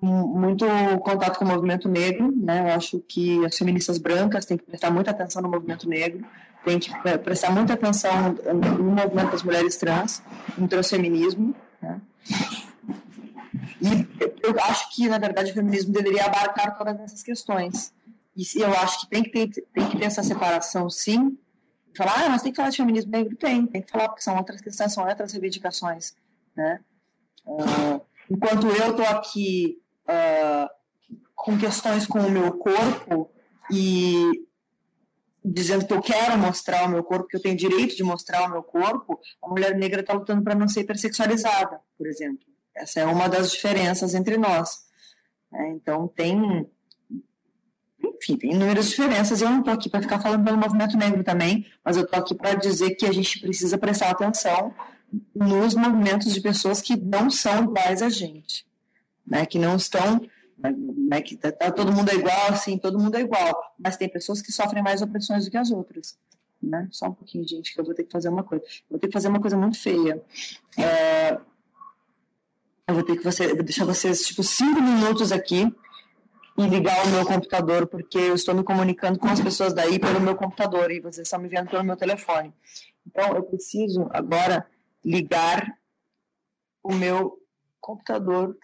[0.00, 0.66] muito
[1.00, 4.90] contato com o movimento negro né eu acho que as feministas brancas têm que prestar
[4.90, 6.22] muita atenção no movimento negro
[6.64, 6.92] tem que
[7.24, 10.22] prestar muita atenção no movimento das mulheres trans
[10.58, 11.98] no transfeminismo né?
[13.80, 14.06] e
[14.42, 17.90] eu acho que na verdade o feminismo deveria abarcar todas essas questões
[18.36, 21.38] e eu acho que tem que ter, tem que ter essa separação sim
[21.96, 23.34] falar, ah, mas tem que falar de feminismo negro?
[23.34, 26.14] Tem, tem que falar porque são outras questões, são outras reivindicações,
[26.54, 26.78] né?
[27.48, 30.68] Uh, enquanto eu estou aqui uh,
[31.34, 33.30] com questões com o meu corpo
[33.72, 34.44] e
[35.42, 38.50] dizendo que eu quero mostrar o meu corpo, que eu tenho direito de mostrar o
[38.50, 42.46] meu corpo, a mulher negra está lutando para não ser hipersexualizada, por exemplo.
[42.74, 44.86] Essa é uma das diferenças entre nós.
[45.50, 45.70] Né?
[45.70, 46.68] Então, tem
[48.20, 49.40] enfim, tem inúmeras diferenças.
[49.40, 52.34] Eu não estou aqui para ficar falando pelo movimento negro também, mas eu estou aqui
[52.34, 54.74] para dizer que a gente precisa prestar atenção
[55.34, 58.66] nos movimentos de pessoas que não são iguais a gente,
[59.26, 59.46] né?
[59.46, 60.20] Que não estão,
[60.58, 61.20] né?
[61.22, 64.42] Que tá, tá, todo mundo é igual, sim, todo mundo é igual, mas tem pessoas
[64.42, 66.18] que sofrem mais opressões do que as outras,
[66.62, 66.88] né?
[66.90, 68.64] Só um pouquinho, gente, que eu vou ter que fazer uma coisa.
[68.90, 70.22] vou ter que fazer uma coisa muito feia.
[70.76, 71.38] É,
[72.86, 75.72] eu vou ter que você, deixar vocês tipo cinco minutos aqui
[76.56, 80.20] e ligar o meu computador, porque eu estou me comunicando com as pessoas daí pelo
[80.20, 82.52] meu computador e vocês estão me vendo pelo meu telefone.
[83.06, 84.66] Então, eu preciso agora
[85.08, 85.74] ligar
[86.82, 87.38] o meu
[87.80, 88.56] computador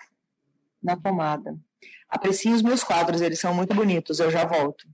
[0.83, 1.59] na tomada.
[2.07, 4.87] Apreciem os meus quadros, eles são muito bonitos, eu já volto.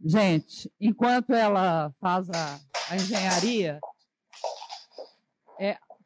[0.00, 2.58] Gente, enquanto ela faz a,
[2.90, 3.78] a engenharia,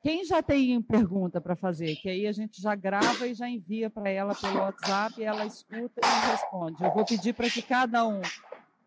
[0.03, 3.89] quem já tem pergunta para fazer, que aí a gente já grava e já envia
[3.89, 6.83] para ela pelo WhatsApp, e ela escuta e responde.
[6.83, 8.21] Eu vou pedir para que cada um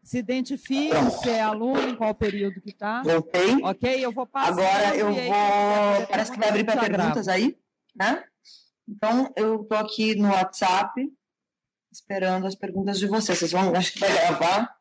[0.03, 3.01] se identifique, se é aluno, em qual período que está.
[3.01, 3.41] Ok.
[3.63, 4.51] Ok, eu vou passar.
[4.51, 6.07] Agora eu vou.
[6.07, 7.31] Parece que vai abrir para perguntas grava.
[7.31, 7.57] aí,
[7.95, 8.23] né?
[8.87, 11.11] Então, eu estou aqui no WhatsApp,
[11.91, 13.39] esperando as perguntas de vocês.
[13.39, 14.77] Vocês vão, acho que vai gravar.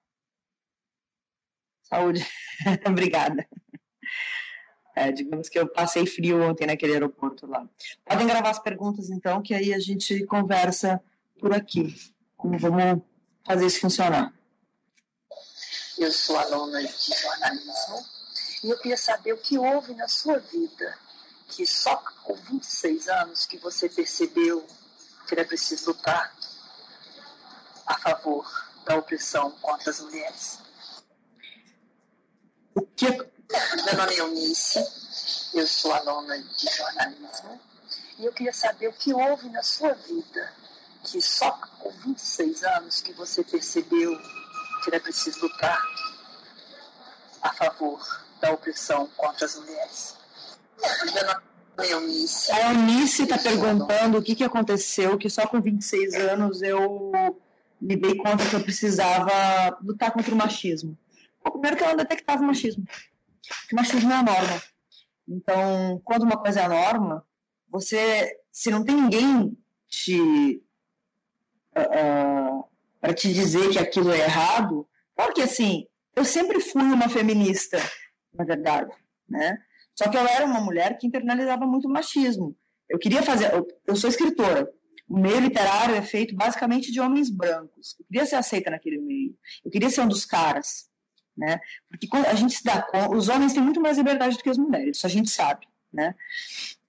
[1.84, 2.26] Saúde.
[2.86, 3.48] Obrigada.
[4.94, 7.68] É, digamos que eu passei frio ontem naquele aeroporto lá.
[8.04, 11.02] Podem gravar as perguntas, então, que aí a gente conversa
[11.38, 11.94] por aqui.
[12.37, 13.02] Como vamos
[13.44, 14.33] fazer isso funcionar.
[15.98, 18.04] Eu sou aluna de jornalismo
[18.64, 20.98] e eu queria saber o que houve na sua vida
[21.48, 24.66] que só com 26 anos que você percebeu
[25.26, 26.35] que era preciso lutar
[27.87, 28.46] a favor
[28.85, 30.59] da opressão contra as mulheres.
[32.74, 33.07] O que...
[33.50, 34.78] Meu nome é Eunice,
[35.54, 37.61] eu sou aluna de jornalismo
[38.18, 40.52] e eu queria saber o que houve na sua vida
[41.04, 44.18] que só com 26 anos que você percebeu
[44.83, 45.78] que era preciso lutar
[47.42, 48.00] a favor
[48.40, 50.16] da opressão contra as mulheres.
[51.12, 51.42] Meu nome
[51.78, 52.52] é Eunice.
[52.52, 57.12] A Eunice está perguntando o que, que aconteceu, que só com 26 anos eu
[57.80, 60.96] me dei conta que eu precisava lutar contra o machismo.
[61.42, 62.87] Primeiro que ela detectava o machismo.
[63.68, 64.62] Que machismo é a norma.
[65.28, 67.26] Então, quando uma coisa é a norma,
[67.68, 69.57] você, se não tem ninguém
[69.88, 70.62] te
[71.76, 72.64] uh, uh,
[73.00, 77.78] para te dizer que aquilo é errado, porque assim, eu sempre fui uma feminista,
[78.33, 78.92] na verdade,
[79.28, 79.59] né?
[79.94, 82.57] Só que eu era uma mulher que internalizava muito o machismo.
[82.88, 84.68] Eu queria fazer, eu, eu sou escritora.
[85.09, 87.94] O meio literário é feito basicamente de homens brancos.
[87.98, 89.37] Eu queria ser aceita naquele meio.
[89.64, 90.88] Eu queria ser um dos caras
[91.36, 91.60] né?
[91.88, 94.50] Porque quando a gente se dá conta, os homens têm muito mais liberdade do que
[94.50, 96.14] as mulheres, isso a gente sabe, né?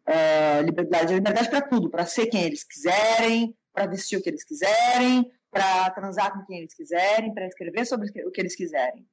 [0.07, 4.43] Uh, liberdade, liberdade para tudo, para ser quem eles quiserem, para vestir o que eles
[4.43, 9.07] quiserem, para transar com quem eles quiserem, para escrever sobre o que eles quiserem.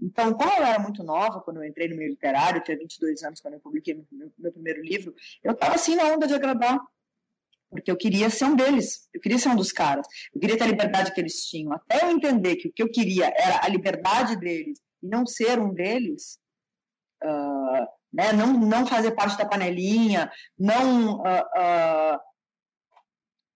[0.00, 3.22] Então, como eu era muito nova, quando eu entrei no meio literário, eu tinha 22
[3.22, 6.78] anos quando eu publiquei meu, meu primeiro livro, eu estava assim na onda de agradar,
[7.70, 10.64] porque eu queria ser um deles, eu queria ser um dos caras, eu queria ter
[10.64, 11.72] a liberdade que eles tinham.
[11.72, 15.58] Até eu entender que o que eu queria era a liberdade deles e não ser
[15.58, 16.38] um deles,
[17.22, 22.18] uh, né, não, não fazer parte da panelinha, não uh, uh,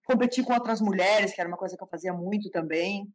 [0.05, 3.07] competir com outras mulheres, que era uma coisa que eu fazia muito também.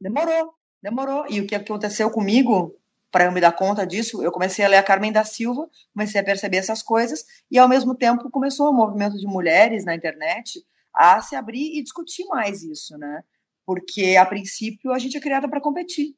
[0.00, 1.26] demorou, demorou.
[1.28, 4.76] E o que aconteceu comigo para eu me dar conta disso, eu comecei a ler
[4.76, 8.74] a Carmen da Silva, comecei a perceber essas coisas, e ao mesmo tempo começou o
[8.74, 13.22] movimento de mulheres na internet a se abrir e discutir mais isso, né?
[13.66, 16.14] Porque a princípio a gente é criada para competir.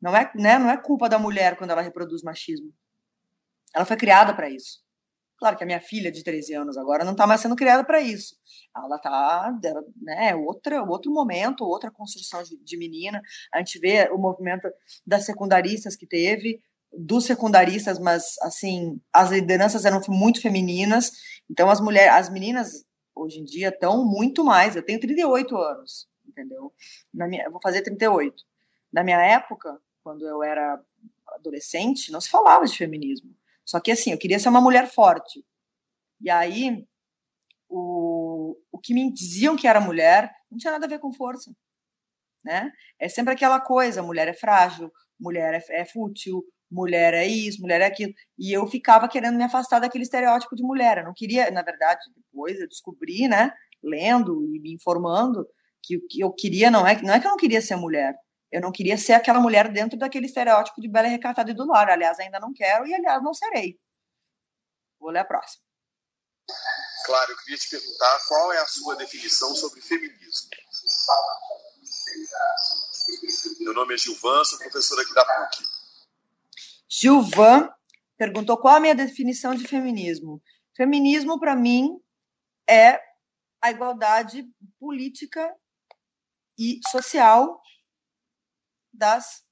[0.00, 2.72] Não é, né, não é culpa da mulher quando ela reproduz machismo.
[3.74, 4.80] Ela foi criada para isso.
[5.38, 8.00] Claro que a minha filha de 13 anos agora não está mais sendo criada para
[8.00, 8.36] isso.
[8.76, 9.58] Ela está,
[10.02, 13.22] né, outra, outro momento, outra construção de, de, menina.
[13.52, 14.68] A gente vê o movimento
[15.06, 16.60] das secundaristas que teve,
[16.92, 21.12] dos secundaristas, mas assim, as lideranças eram muito femininas.
[21.48, 24.74] Então as mulheres, as meninas hoje em dia estão muito mais.
[24.74, 26.72] Eu tenho 38 anos, entendeu?
[27.14, 28.44] Na minha, vou fazer 38.
[28.92, 30.82] Na minha época, quando eu era
[31.28, 33.37] adolescente, não se falava de feminismo.
[33.68, 35.44] Só que assim, eu queria ser uma mulher forte.
[36.22, 36.86] E aí,
[37.68, 41.52] o, o que me diziam que era mulher não tinha nada a ver com força.
[42.42, 42.72] Né?
[42.98, 47.82] É sempre aquela coisa: mulher é frágil, mulher é, é fútil, mulher é isso, mulher
[47.82, 48.14] é aquilo.
[48.38, 50.96] E eu ficava querendo me afastar daquele estereótipo de mulher.
[50.98, 53.52] Eu não queria, na verdade, depois eu descobri, né,
[53.82, 55.46] lendo e me informando,
[55.82, 58.14] que o que eu queria não é, não é que eu não queria ser mulher,
[58.50, 61.66] eu não queria ser aquela mulher dentro daquele estereótipo de bela e recatada e do
[61.66, 61.90] lar.
[61.90, 63.78] Aliás, ainda não quero e, aliás, não serei.
[64.98, 65.62] Vou ler a próxima.
[67.04, 70.48] Claro, eu queria te perguntar qual é a sua definição sobre feminismo.
[73.60, 75.64] Meu nome é Gilvan, sou professora aqui da PUC.
[76.88, 77.70] Gilvan
[78.16, 80.42] perguntou qual a minha definição de feminismo.
[80.74, 82.00] Feminismo, para mim,
[82.68, 83.00] é
[83.60, 84.46] a igualdade
[84.78, 85.54] política
[86.58, 87.60] e social
[88.98, 89.42] das.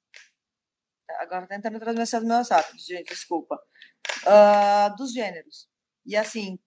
[1.20, 3.60] Agora estou tentando transmitir do meu WhatsApp, gente, desculpa.
[4.24, 5.68] Uh, dos gêneros.
[6.04, 6.58] E assim,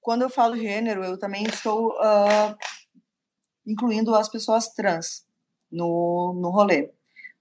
[0.00, 2.56] quando eu falo gênero, eu também estou uh,
[3.66, 5.26] incluindo as pessoas trans
[5.70, 6.92] no, no rolê,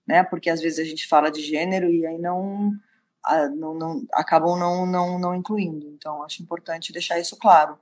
[0.05, 0.23] né?
[0.23, 4.57] Porque às vezes a gente fala de gênero e aí não, uh, não, não acabam
[4.57, 5.87] não, não, não incluindo.
[5.87, 7.79] Então, acho importante deixar isso claro.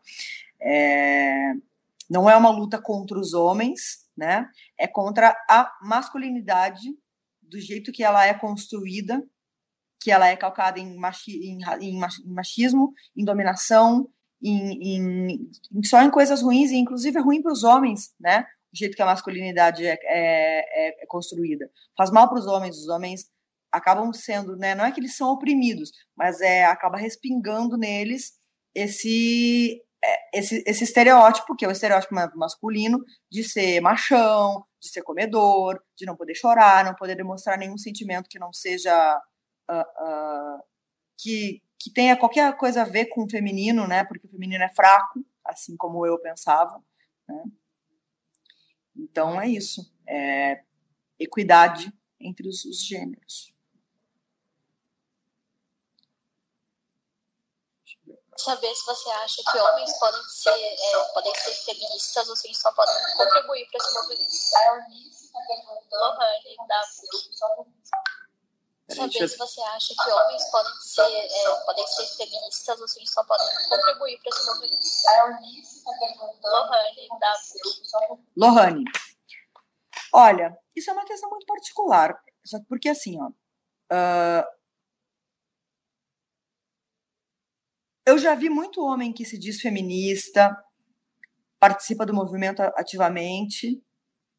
[0.59, 1.53] É,
[2.09, 4.49] não é uma luta contra os homens, né?
[4.77, 6.95] É contra a masculinidade
[7.55, 9.23] do jeito que ela é construída,
[10.01, 14.09] que ela é calcada em, machi, em, em machismo, em dominação,
[14.43, 18.45] em, em, só em coisas ruins, e inclusive é ruim para os homens, né?
[18.73, 21.71] O jeito que a masculinidade é, é, é construída.
[21.97, 23.31] Faz mal para os homens, os homens
[23.71, 24.75] acabam sendo, né?
[24.75, 28.33] Não é que eles são oprimidos, mas é acaba respingando neles
[28.75, 29.84] esse é,
[30.33, 36.05] esse, esse estereótipo, que é o estereótipo masculino, de ser machão, de ser comedor, de
[36.05, 39.21] não poder chorar, não poder demonstrar nenhum sentimento que não seja.
[39.69, 40.63] Uh, uh,
[41.17, 44.03] que, que tenha qualquer coisa a ver com o feminino, né?
[44.03, 46.83] Porque o feminino é fraco, assim como eu pensava.
[47.27, 47.43] Né?
[48.95, 49.91] Então é isso.
[50.07, 50.61] É
[51.17, 53.54] equidade entre os, os gêneros.
[58.37, 62.59] Saber se você acha que homens podem ser, é, podem ser feministas ou se eles
[62.59, 64.31] só podem contribuir para esse movimento.
[65.91, 66.83] Lohane, da
[68.87, 73.11] Saber se você acha que homens podem ser, é, podem ser feministas ou se eles
[73.11, 74.83] só podem contribuir para esse movimento.
[76.43, 77.33] Lohane, da
[78.37, 78.83] Lohane.
[80.13, 82.21] Olha, isso é uma questão muito particular.
[82.69, 84.45] Porque assim, ó, uh,
[88.05, 90.55] eu já vi muito homem que se diz feminista,
[91.59, 93.81] participa do movimento ativamente,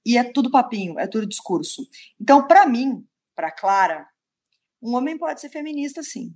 [0.05, 1.83] e é tudo papinho, é tudo discurso.
[2.21, 4.07] Então, para mim, para Clara,
[4.81, 6.33] um homem pode ser feminista, sim.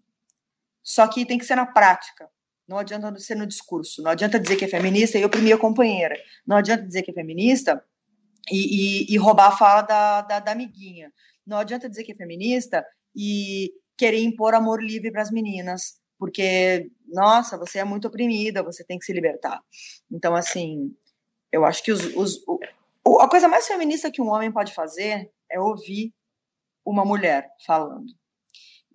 [0.82, 2.28] Só que tem que ser na prática.
[2.66, 4.02] Não adianta ser no discurso.
[4.02, 6.16] Não adianta dizer que é feminista e oprimir a companheira.
[6.44, 7.84] Não adianta dizer que é feminista
[8.50, 11.12] e, e, e roubar a fala da, da, da amiguinha.
[11.46, 16.90] Não adianta dizer que é feminista e querer impor amor livre para as meninas porque,
[17.10, 19.60] nossa, você é muito oprimida, você tem que se libertar.
[20.10, 20.94] Então, assim,
[21.52, 22.44] eu acho que os, os,
[23.04, 26.12] o, a coisa mais feminista que um homem pode fazer é ouvir
[26.84, 28.12] uma mulher falando.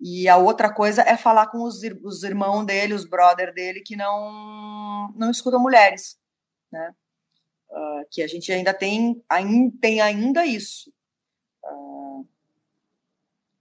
[0.00, 3.96] E a outra coisa é falar com os, os irmãos dele, os brother dele, que
[3.96, 6.18] não, não escutam mulheres,
[6.70, 6.94] né?
[7.70, 10.92] Uh, que a gente ainda tem, ainda, tem ainda isso.
[11.64, 12.26] Uh,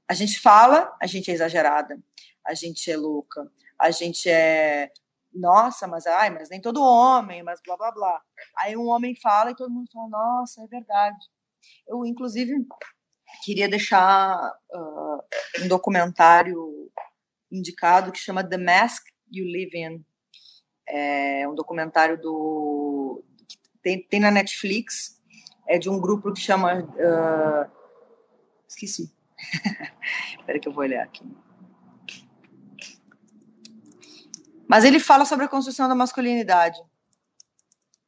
[0.07, 1.99] a gente fala, a gente é exagerada
[2.45, 4.91] a gente é louca, a gente é
[5.35, 8.21] nossa, mas ai, mas nem todo homem, mas blá blá blá.
[8.57, 11.17] Aí um homem fala e todo mundo fala, nossa, é verdade.
[11.87, 12.53] Eu, inclusive,
[13.43, 16.89] queria deixar uh, um documentário
[17.51, 20.05] indicado que chama The Mask You Live In.
[20.87, 23.23] É um documentário do
[23.81, 25.21] tem, tem na Netflix,
[25.67, 27.71] é de um grupo que chama uh,
[28.67, 29.11] esqueci
[30.39, 31.23] Espera que eu vou olhar aqui.
[34.67, 36.81] Mas ele fala sobre a construção da masculinidade.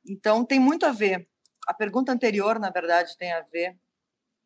[0.05, 1.28] Então, tem muito a ver.
[1.68, 3.76] A pergunta anterior, na verdade, tem a ver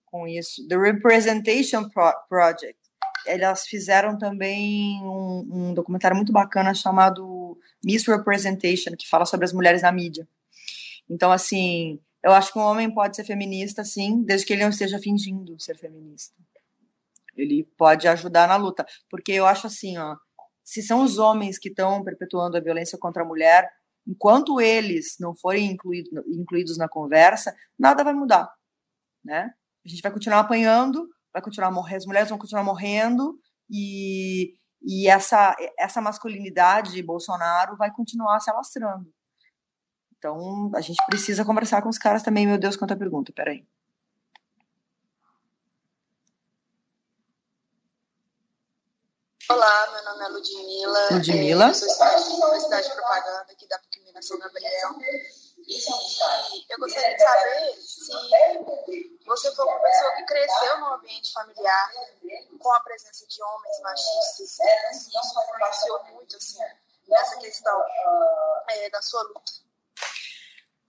[0.06, 0.68] com isso.
[0.68, 2.80] The Representation Pro Project.
[3.26, 9.84] Elas fizeram também um, um, documentário muito bacana chamado Misrepresentation, que fala sobre as mulheres
[9.84, 10.28] na mídia.
[11.08, 14.70] Então, assim, eu acho que um homem pode ser feminista, sim, desde que ele não
[14.70, 16.36] esteja fingindo ser feminista.
[17.38, 18.86] Ele pode ajudar na luta.
[19.10, 20.18] Porque eu acho assim, ó,
[20.72, 23.70] se são os homens que estão perpetuando a violência contra a mulher,
[24.08, 28.50] enquanto eles não forem incluídos, incluídos na conversa, nada vai mudar,
[29.22, 29.54] né?
[29.86, 33.38] A gente vai continuar apanhando, vai continuar morrendo, as mulheres vão continuar morrendo
[33.70, 39.12] e, e essa, essa masculinidade de Bolsonaro vai continuar se alastrando.
[40.18, 42.48] Então, a gente precisa conversar com os caras também.
[42.48, 43.68] Meu Deus, quanta pergunta, peraí.
[49.52, 51.08] Olá, meu nome é Ludmila.
[51.12, 51.66] Ludmila.
[51.66, 54.96] É, eu sou estudante de Universidade de Propaganda aqui da PUC Minas São Gabriel.
[55.68, 61.92] E eu gostaria de saber se você foi uma pessoa que cresceu no ambiente familiar
[62.60, 66.60] com a presença de homens machistas, e isso influenciou muito assim,
[67.10, 67.78] nessa questão
[68.70, 69.52] é, da sua luta.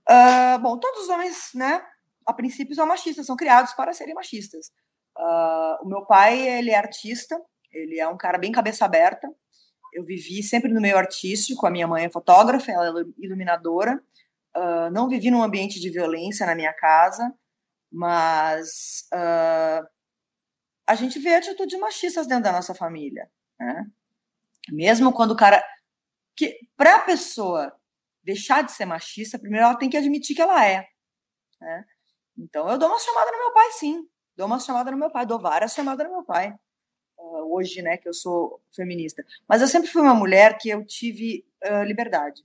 [0.08, 1.84] Uh, bom, todos os homens, né,
[2.24, 4.70] a princípio são machistas, são criados para serem machistas.
[5.18, 7.36] Uh, o meu pai, ele é artista,
[7.72, 9.28] ele é um cara bem cabeça aberta.
[9.92, 14.02] Eu vivi sempre no meio artístico, a minha mãe é fotógrafa, ela é iluminadora.
[14.54, 17.32] Uh, não vivi num ambiente de violência na minha casa,
[17.90, 19.86] mas uh,
[20.86, 23.86] a gente vê atitudes machistas dentro da nossa família, né?
[24.70, 25.64] Mesmo quando o cara
[26.36, 27.74] que para a pessoa
[28.22, 30.86] deixar de ser machista, primeiro ela tem que admitir que ela é,
[31.60, 31.84] né?
[32.36, 34.06] Então eu dou uma chamada no meu pai, sim,
[34.36, 36.54] dou uma chamada no meu pai, dou várias chamadas no meu pai
[37.22, 39.24] uh, hoje, né, que eu sou feminista.
[39.48, 42.42] Mas eu sempre fui uma mulher que eu tive uh, liberdade.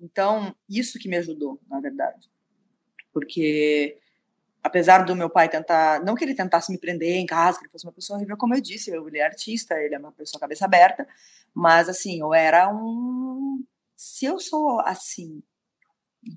[0.00, 2.30] Então, isso que me ajudou, na verdade.
[3.12, 3.98] Porque,
[4.62, 7.72] apesar do meu pai tentar, não que ele tentasse me prender em casa, que ele
[7.72, 10.64] fosse uma pessoa horrível, como eu disse, ele é artista, ele é uma pessoa cabeça
[10.64, 11.06] aberta,
[11.52, 13.62] mas, assim, eu era um.
[13.94, 15.42] Se eu sou assim,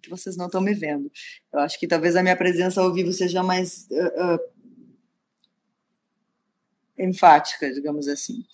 [0.02, 1.12] que vocês não estão me vendo.
[1.52, 4.40] Eu acho que talvez a minha presença ao vivo seja mais uh, uh,
[6.98, 8.46] enfática, digamos assim.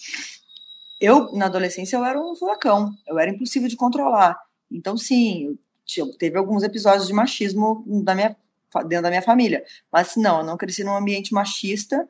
[1.00, 4.40] Eu, na adolescência, eu era um furacão, eu era impossível de controlar.
[4.70, 5.58] Então, sim,
[6.18, 8.36] teve alguns episódios de machismo da minha,
[8.88, 9.64] dentro da minha família.
[9.92, 12.08] Mas, não, eu não cresci num ambiente machista.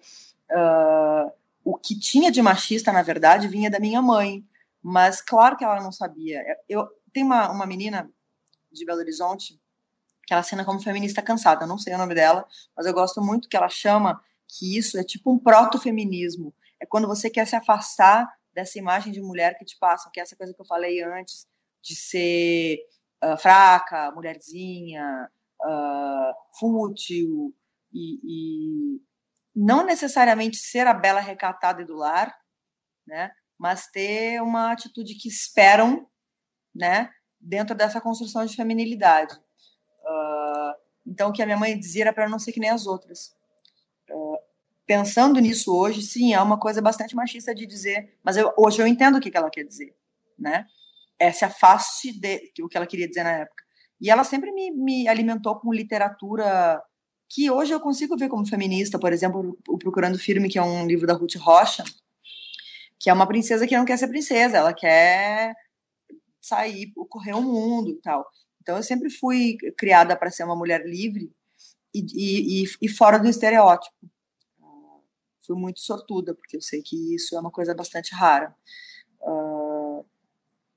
[0.51, 1.31] Uh,
[1.63, 4.43] o que tinha de machista, na verdade, vinha da minha mãe.
[4.81, 6.43] Mas, claro que ela não sabia.
[6.67, 8.09] Eu Tem uma, uma menina
[8.71, 9.59] de Belo Horizonte
[10.25, 12.45] que ela assina como feminista cansada, não sei o nome dela,
[12.77, 16.53] mas eu gosto muito que ela chama que isso é tipo um proto-feminismo.
[16.79, 20.23] É quando você quer se afastar dessa imagem de mulher que te passa, que é
[20.23, 21.47] essa coisa que eu falei antes,
[21.81, 22.79] de ser
[23.23, 25.29] uh, fraca, mulherzinha,
[25.61, 27.53] uh, fútil,
[27.93, 29.01] e, e,
[29.55, 32.35] não necessariamente ser a bela recatada e do lar,
[33.05, 33.31] né?
[33.57, 36.07] mas ter uma atitude que esperam
[36.73, 37.11] né?
[37.39, 39.35] dentro dessa construção de feminilidade.
[39.35, 40.73] Uh,
[41.05, 43.37] então, o que a minha mãe dizia era para não ser que nem as outras
[44.89, 48.87] pensando nisso hoje, sim, é uma coisa bastante machista de dizer, mas eu, hoje eu
[48.87, 49.95] entendo o que, ela quer dizer,
[50.37, 50.65] né?
[51.19, 53.63] É se afaste de o que ela queria dizer na época.
[54.01, 56.81] E ela sempre me, me alimentou com literatura
[57.29, 60.87] que hoje eu consigo ver como feminista, por exemplo, o Procurando Firme, que é um
[60.87, 61.83] livro da Ruth Rocha,
[62.99, 65.53] que é uma princesa que não quer ser princesa, ela quer
[66.41, 68.25] sair, correr o mundo e tal.
[68.59, 71.31] Então eu sempre fui criada para ser uma mulher livre
[71.93, 73.95] e, e, e fora do estereótipo
[75.49, 78.55] fui muito sortuda, porque eu sei que isso é uma coisa bastante rara.
[79.19, 80.05] Uh,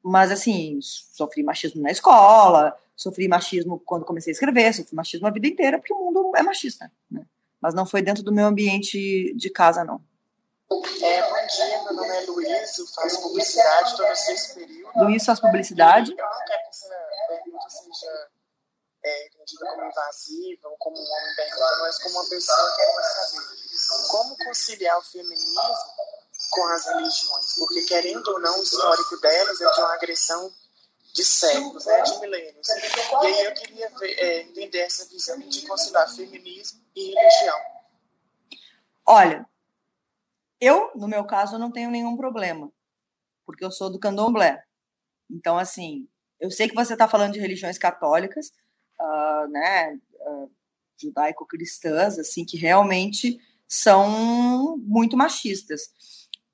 [0.03, 5.31] mas, assim, sofri machismo na escola, sofri machismo quando comecei a escrever, sofri machismo a
[5.31, 7.27] vida inteira, porque o mundo é machista, né?
[7.61, 10.01] Mas não foi dentro do meu ambiente de casa, não.
[10.71, 15.05] É, bom dia, meu nome é Luiz, eu faço publicidade, estou no sexto período.
[15.05, 16.13] Luiz faz publicidade.
[16.13, 16.89] Eu não quero que essa
[17.29, 18.29] pergunta seja
[19.05, 24.09] é, entendida como invasiva ou como um homem pergunta, mas como uma pessoa querendo saber
[24.09, 25.63] como conciliar o feminismo
[26.51, 30.53] com as religiões, porque querendo ou não, o histórico delas é de uma agressão
[31.13, 32.69] de séculos, né, de milênios.
[32.69, 37.59] E aí eu queria ver, é, entender essa visão de conciliar feminismo e religião.
[39.07, 39.47] Olha,
[40.61, 42.73] eu, no meu caso, não tenho nenhum problema,
[43.45, 44.63] porque eu sou do candomblé.
[45.31, 46.09] Então, assim,
[46.41, 48.53] eu sei que você está falando de religiões católicas,
[49.03, 50.51] uh, né, uh,
[51.01, 55.83] judaico-cristãs, assim, que realmente são muito machistas.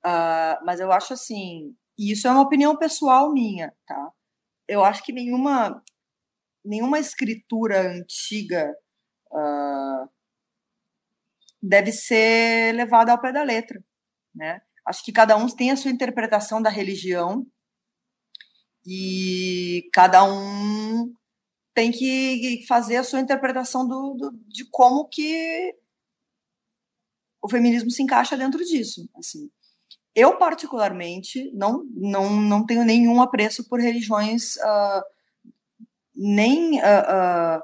[0.05, 4.11] Uh, mas eu acho assim, e isso é uma opinião pessoal minha, tá?
[4.67, 5.83] Eu acho que nenhuma,
[6.63, 8.73] nenhuma escritura antiga
[9.31, 10.09] uh,
[11.61, 13.83] deve ser levada ao pé da letra,
[14.33, 14.61] né?
[14.85, 17.45] Acho que cada um tem a sua interpretação da religião
[18.85, 21.13] e cada um
[21.79, 25.73] tem que fazer a sua interpretação do, do, de como que
[27.41, 29.09] o feminismo se encaixa dentro disso.
[29.15, 29.49] Assim,
[30.13, 35.03] eu particularmente não não, não tenho nenhum apreço por religiões uh,
[36.13, 37.61] nem uh,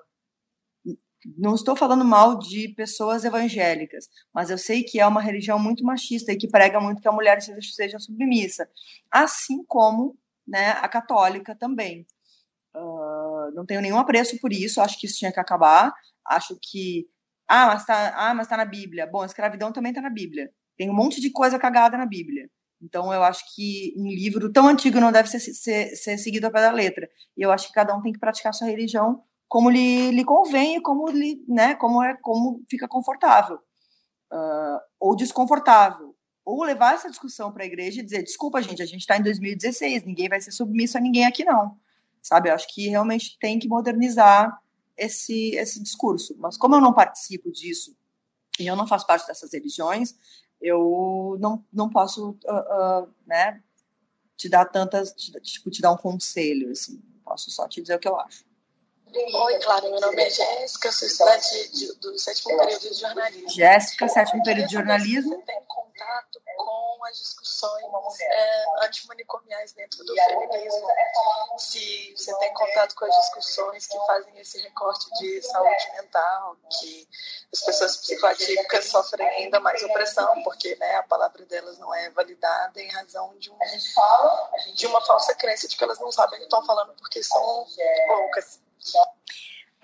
[0.85, 0.95] uh,
[1.37, 5.83] não estou falando mal de pessoas evangélicas, mas eu sei que é uma religião muito
[5.83, 8.69] machista e que prega muito que a mulher seja, seja submissa,
[9.11, 12.05] assim como né, a católica também.
[12.75, 15.93] Uh, não tenho nenhum apreço por isso, acho que isso tinha que acabar.
[16.27, 17.07] Acho que.
[17.47, 19.07] Ah, mas tá, ah, mas tá na Bíblia.
[19.07, 20.51] Bom, a escravidão também tá na Bíblia.
[20.77, 22.49] Tem um monte de coisa cagada na Bíblia.
[22.81, 26.51] Então, eu acho que um livro tão antigo não deve ser, ser, ser seguido ao
[26.51, 27.09] pé da letra.
[27.37, 30.77] E eu acho que cada um tem que praticar sua religião como lhe, lhe convém
[30.77, 33.57] e como, lhe, né, como, é, como fica confortável.
[34.31, 36.15] Uh, ou desconfortável
[36.45, 39.23] ou levar essa discussão para a igreja e dizer, desculpa, gente, a gente está em
[39.23, 41.75] 2016, ninguém vai ser submisso a ninguém aqui, não.
[42.25, 44.59] Sabe, eu acho que realmente tem que modernizar
[44.97, 46.35] esse, esse discurso.
[46.39, 47.95] Mas como eu não participo disso
[48.59, 50.15] e eu não faço parte dessas religiões,
[50.59, 53.61] eu não, não posso uh, uh, né,
[54.35, 56.99] te dar tantas, tipo, te dar um conselho, assim.
[57.23, 58.43] Posso só te dizer o que eu acho.
[59.13, 63.49] Oi, Clara, meu nome é Jéssica, sou estudante do sétimo período de jornalismo.
[63.51, 65.35] Jéssica, sétimo período de jornalismo.
[65.35, 65.61] Você tem
[66.05, 67.83] contato com as discussões
[68.21, 70.87] é, antimanicomiais dentro do feminismo?
[71.57, 77.07] Se você tem contato com as discussões que fazem esse recorte de saúde mental, que
[77.51, 82.79] as pessoas psicoatípicas sofrem ainda mais opressão, porque né, a palavra delas não é validada
[82.79, 83.57] em razão de, um,
[84.73, 87.65] de uma falsa crença de que elas não sabem o que estão falando porque são
[88.07, 88.64] loucas.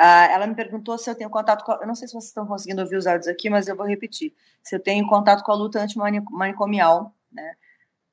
[0.02, 1.74] Uh, ela me perguntou se eu tenho contato com.
[1.74, 4.34] Eu não sei se vocês estão conseguindo ouvir os áudios aqui, mas eu vou repetir.
[4.64, 7.16] Se eu tenho contato com a luta antimanicomial.
[7.32, 7.56] Né?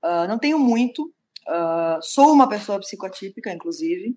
[0.04, 1.06] Uh, não tenho muito.
[1.48, 4.14] Uh, sou uma pessoa psicotípica, inclusive.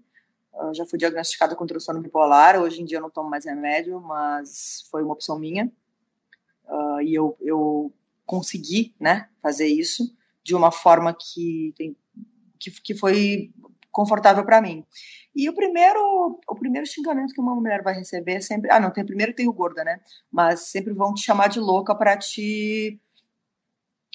[0.74, 2.62] já fui diagnosticada com transtorno bipolar.
[2.62, 5.72] Hoje em dia eu não tomo mais remédio, mas foi uma opção minha.
[7.06, 7.94] e eu, eu
[8.26, 10.14] consegui né, fazer isso
[10.44, 11.96] de uma forma que, tem,
[12.60, 13.54] que, que foi
[13.92, 14.86] confortável para mim.
[15.36, 18.92] E o primeiro, o primeiro xingamento que uma mulher vai receber é sempre, ah, não,
[18.92, 20.00] tem primeiro tem o gorda, né?
[20.32, 23.00] Mas sempre vão te chamar de louca para te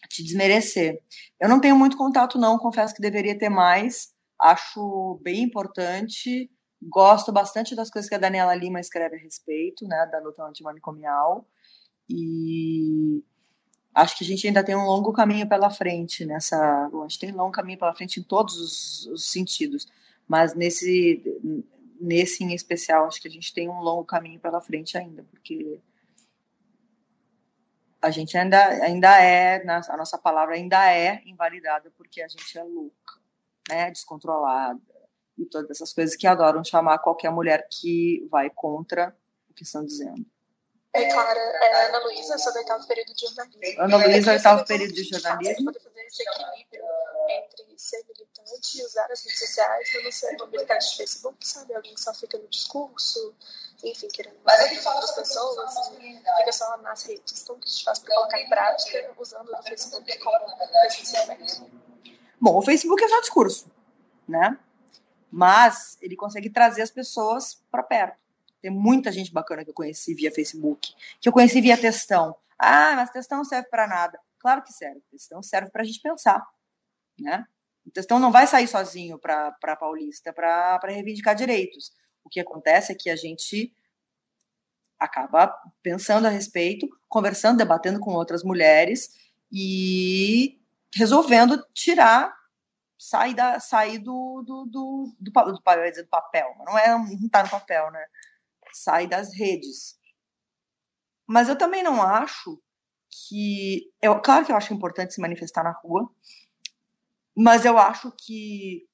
[0.08, 1.00] te desmerecer.
[1.40, 4.14] Eu não tenho muito contato não, confesso que deveria ter mais.
[4.40, 6.50] Acho bem importante.
[6.80, 11.48] Gosto bastante das coisas que a Daniela Lima escreve a respeito, né, da luta antimanicomial.
[12.08, 13.22] E
[13.96, 16.56] acho que a gente ainda tem um longo caminho pela frente nessa.
[16.56, 19.88] A gente tem um longo caminho pela frente em todos os, os sentidos
[20.26, 21.22] mas nesse,
[22.00, 25.80] nesse em especial, acho que a gente tem um longo caminho pela frente ainda, porque
[28.02, 32.62] a gente ainda, ainda é, a nossa palavra ainda é invalidada porque a gente é
[32.62, 33.20] louca,
[33.68, 34.80] né, descontrolada,
[35.38, 39.16] e todas essas coisas que adoram chamar qualquer mulher que vai contra
[39.48, 40.26] o que estão dizendo.
[40.96, 43.82] É, Clara, é Ana Luísa, sou do oitavo período de jornalismo.
[43.82, 45.64] Ana Luísa, oitavo período de jornalismo.
[45.66, 46.84] Poder fazer esse equilíbrio
[47.28, 51.46] entre ser militante e usar as redes sociais para não ser uma militante de Facebook,
[51.46, 51.74] sabe?
[51.74, 53.34] Alguém que só fica no discurso,
[53.84, 55.88] enfim, querendo falar outras pessoas,
[56.38, 57.42] fica só nas redes.
[57.42, 61.70] Então, o que a gente faz para colocar em prática usando o Facebook como posicionamento?
[62.40, 63.70] Bom, o Facebook é só discurso,
[64.28, 64.58] né?
[65.30, 68.25] Mas ele consegue trazer as pessoas para perto.
[68.60, 72.36] Tem muita gente bacana que eu conheci via Facebook, que eu conheci via textão.
[72.58, 74.18] Ah, mas textão não serve para nada.
[74.38, 75.00] Claro que serve.
[75.10, 76.46] Textão serve para a gente pensar
[77.18, 77.46] né?
[77.84, 81.92] O textão não vai sair sozinho para Paulista para reivindicar direitos.
[82.24, 83.72] O que acontece é que a gente
[84.98, 89.14] acaba pensando a respeito, conversando, debatendo com outras mulheres
[89.52, 90.60] e
[90.94, 92.34] resolvendo tirar,
[92.98, 97.50] sair, da, sair do, do, do, do, do, do papel, não é não tá no
[97.50, 98.04] papel, né?
[98.82, 99.98] Sair das redes.
[101.26, 102.60] Mas eu também não acho
[103.28, 103.90] que.
[104.00, 106.08] Eu, claro que eu acho importante se manifestar na rua,
[107.36, 108.86] mas eu acho que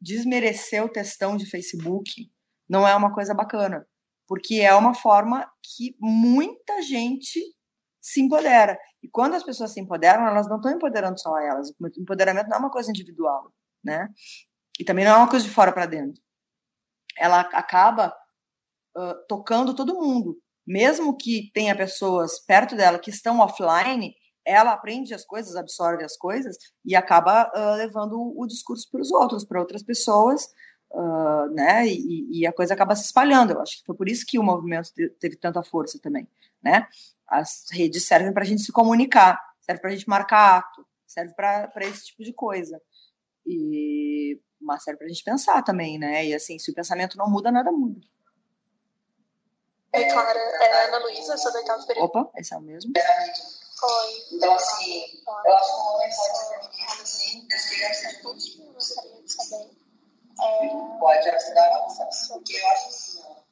[0.00, 2.30] desmerecer o textão de Facebook
[2.68, 3.86] não é uma coisa bacana,
[4.26, 7.40] porque é uma forma que muita gente
[8.00, 8.78] se empodera.
[9.02, 11.70] E quando as pessoas se empoderam, elas não estão empoderando só elas.
[11.70, 14.08] O empoderamento não é uma coisa individual, né?
[14.78, 16.22] E também não é uma coisa de fora para dentro.
[17.16, 18.14] Ela acaba
[19.28, 20.38] tocando todo mundo.
[20.66, 24.14] mesmo que tenha pessoas perto dela que estão offline,
[24.44, 29.10] ela aprende as coisas, absorve as coisas e acaba uh, levando o discurso para os
[29.10, 30.48] outros, para outras pessoas,
[30.92, 31.86] uh, né?
[31.86, 33.52] E, e, a coisa acaba se espalhando.
[33.52, 36.28] Eu acho que foi por isso que o movimento teve tanta força também,
[36.62, 36.86] né?
[37.26, 41.32] As redes servem para a gente se comunicar, serve para a gente marcar ato, serve
[41.34, 42.80] para esse tipo de coisa.
[43.46, 46.26] E mas serve para a gente pensar também, né?
[46.26, 48.00] E assim, se o pensamento não muda, nada muda.
[49.94, 52.06] É, Clara, é Ana Luísa, sou do oitavo período.
[52.06, 52.92] Opa, esse é o mesmo.
[53.78, 54.24] Foi.
[54.32, 55.04] Então, assim,
[55.46, 56.16] eu acho que o momento
[56.48, 58.38] feminista, assim, deveria ser tudo.
[58.58, 59.70] Eu gostaria de saber.
[60.40, 60.98] É...
[60.98, 61.86] Pode ajudar a
[62.28, 63.44] porque eu acho assim, ó.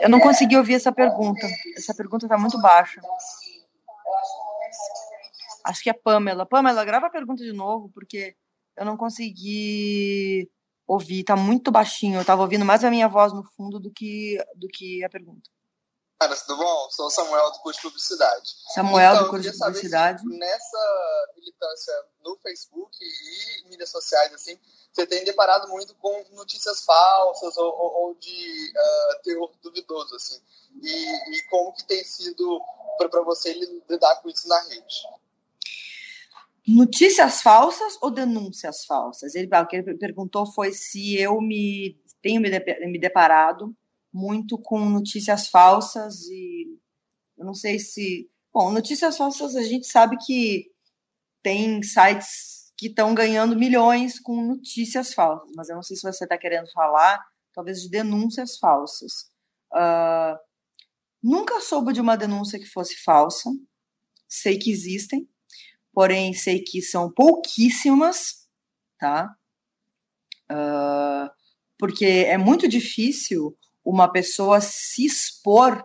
[0.00, 1.46] Eu não consegui ouvir essa pergunta.
[1.76, 2.98] Essa pergunta está muito baixa.
[2.98, 3.64] Então, assim,
[4.04, 4.76] eu acho que o momento
[5.08, 5.60] feminista.
[5.64, 6.44] Acho que é Pamela.
[6.44, 8.34] Pamela, grava a pergunta de novo, porque
[8.76, 10.50] eu não consegui
[10.86, 11.24] ouvir.
[11.24, 12.16] Tá muito baixinho.
[12.16, 15.50] Eu estava ouvindo mais a minha voz no fundo do que, do que a pergunta.
[16.18, 16.88] Cara, tudo bom?
[16.90, 18.50] Sou o Samuel do curso de publicidade.
[18.72, 20.22] Samuel então, do curso de publicidade.
[20.24, 21.92] Nessa militância
[22.24, 24.58] no Facebook e mídias sociais, assim,
[24.90, 30.40] você tem deparado muito com notícias falsas ou, ou, ou de uh, teor duvidoso, assim.
[30.82, 32.62] E, e como que tem sido
[32.96, 35.06] para você lidar com isso na rede?
[36.66, 39.34] Notícias falsas ou denúncias falsas?
[39.34, 43.72] Ele, o que ele perguntou foi se eu me tenho me, de, me deparado
[44.12, 46.66] muito com notícias falsas e
[47.36, 48.28] eu não sei se.
[48.52, 50.70] Bom, notícias falsas a gente sabe que
[51.42, 56.24] tem sites que estão ganhando milhões com notícias falsas, mas eu não sei se você
[56.24, 59.30] está querendo falar, talvez, de denúncias falsas.
[59.72, 60.36] Uh,
[61.22, 63.50] nunca soube de uma denúncia que fosse falsa,
[64.28, 65.28] sei que existem,
[65.96, 68.46] porém sei que são pouquíssimas,
[68.98, 69.34] tá?
[70.52, 71.30] Uh,
[71.78, 75.82] porque é muito difícil uma pessoa se expor,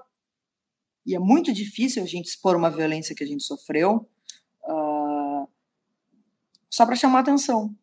[1.06, 4.06] e é muito difícil a gente expor uma violência que a gente sofreu,
[4.66, 5.48] uh,
[6.70, 7.74] só para chamar atenção,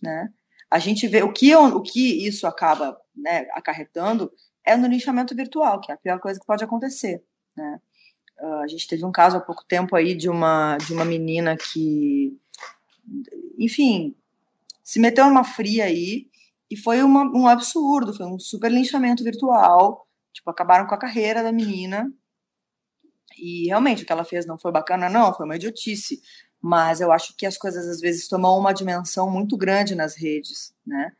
[0.00, 0.32] né?
[0.70, 4.32] A gente vê o que, o que isso acaba né, acarretando
[4.64, 7.24] é no linchamento virtual, que é a pior coisa que pode acontecer,
[7.56, 7.80] né?
[8.40, 11.56] Uh, a gente teve um caso há pouco tempo aí de uma, de uma menina
[11.56, 12.36] que,
[13.58, 14.14] enfim,
[14.82, 16.28] se meteu numa fria aí,
[16.70, 20.08] e foi uma, um absurdo, foi um super linchamento virtual.
[20.32, 22.12] Tipo, acabaram com a carreira da menina.
[23.38, 26.20] E realmente o que ela fez não foi bacana, não, foi uma idiotice.
[26.60, 30.74] Mas eu acho que as coisas às vezes tomam uma dimensão muito grande nas redes,
[30.86, 31.12] né?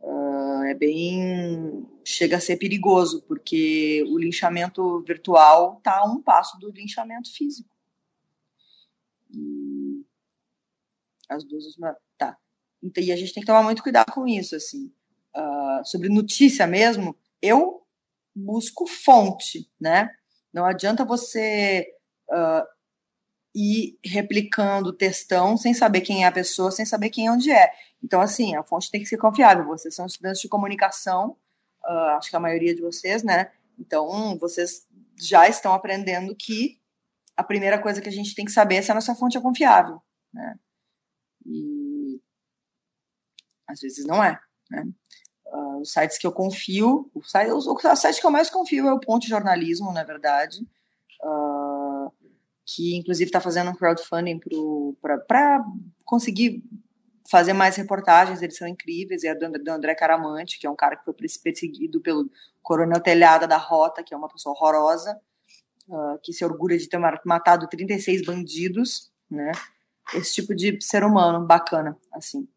[0.00, 1.86] Uh, é bem.
[2.04, 7.68] chega a ser perigoso, porque o linchamento virtual está a um passo do linchamento físico.
[9.30, 10.04] E
[11.28, 11.64] as duas.
[12.18, 12.36] Tá.
[12.82, 14.92] Então, e a gente tem que tomar muito cuidado com isso, assim.
[15.36, 17.82] Uh, sobre notícia mesmo, eu
[18.34, 20.10] busco fonte, né?
[20.52, 21.86] Não adianta você
[22.28, 22.66] uh,
[23.54, 27.72] ir replicando textão sem saber quem é a pessoa, sem saber quem é onde é.
[28.02, 29.66] Então, assim, a fonte tem que ser confiável.
[29.66, 31.36] Vocês são estudantes de comunicação,
[31.84, 33.50] uh, acho que a maioria de vocês, né?
[33.78, 34.86] Então, vocês
[35.18, 36.80] já estão aprendendo que
[37.36, 39.40] a primeira coisa que a gente tem que saber é se a nossa fonte é
[39.40, 40.00] confiável,
[40.32, 40.58] né?
[41.46, 42.20] E
[43.66, 44.38] às vezes não é.
[44.70, 44.86] Né?
[45.46, 48.92] Uh, os sites que eu confio, o site, o site que eu mais confio é
[48.92, 50.66] o Ponte Jornalismo, na verdade,
[51.24, 52.12] uh,
[52.64, 54.40] que inclusive está fazendo um crowdfunding
[55.26, 55.64] para
[56.04, 56.62] conseguir
[57.30, 60.96] fazer mais reportagens, eles são incríveis, é do, do André Caramante, que é um cara
[60.96, 62.28] que foi perseguido pelo
[62.60, 65.18] coronel Telhada da Rota, que é uma pessoa horrorosa,
[65.88, 69.52] uh, que se orgulha de ter matado 36 bandidos, né?
[70.12, 72.48] Esse tipo de ser humano bacana, assim.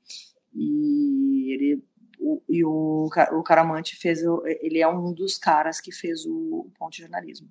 [0.51, 1.84] E ele
[2.19, 6.71] o, e o, o Caramante fez o, ele é um dos caras que fez o,
[6.80, 7.49] ponto de jornalismo.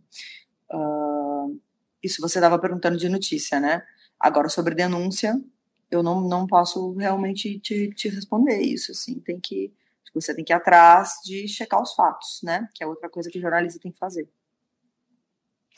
[0.73, 1.61] Uh,
[2.03, 3.83] isso você estava perguntando de notícia, né?
[4.19, 5.39] Agora sobre denúncia,
[5.93, 9.73] eu não, não posso realmente te, te responder isso, assim, tem que
[10.15, 12.69] você tem que ir atrás de checar os fatos, né?
[12.75, 14.29] Que é outra coisa que jornalista tem que fazer.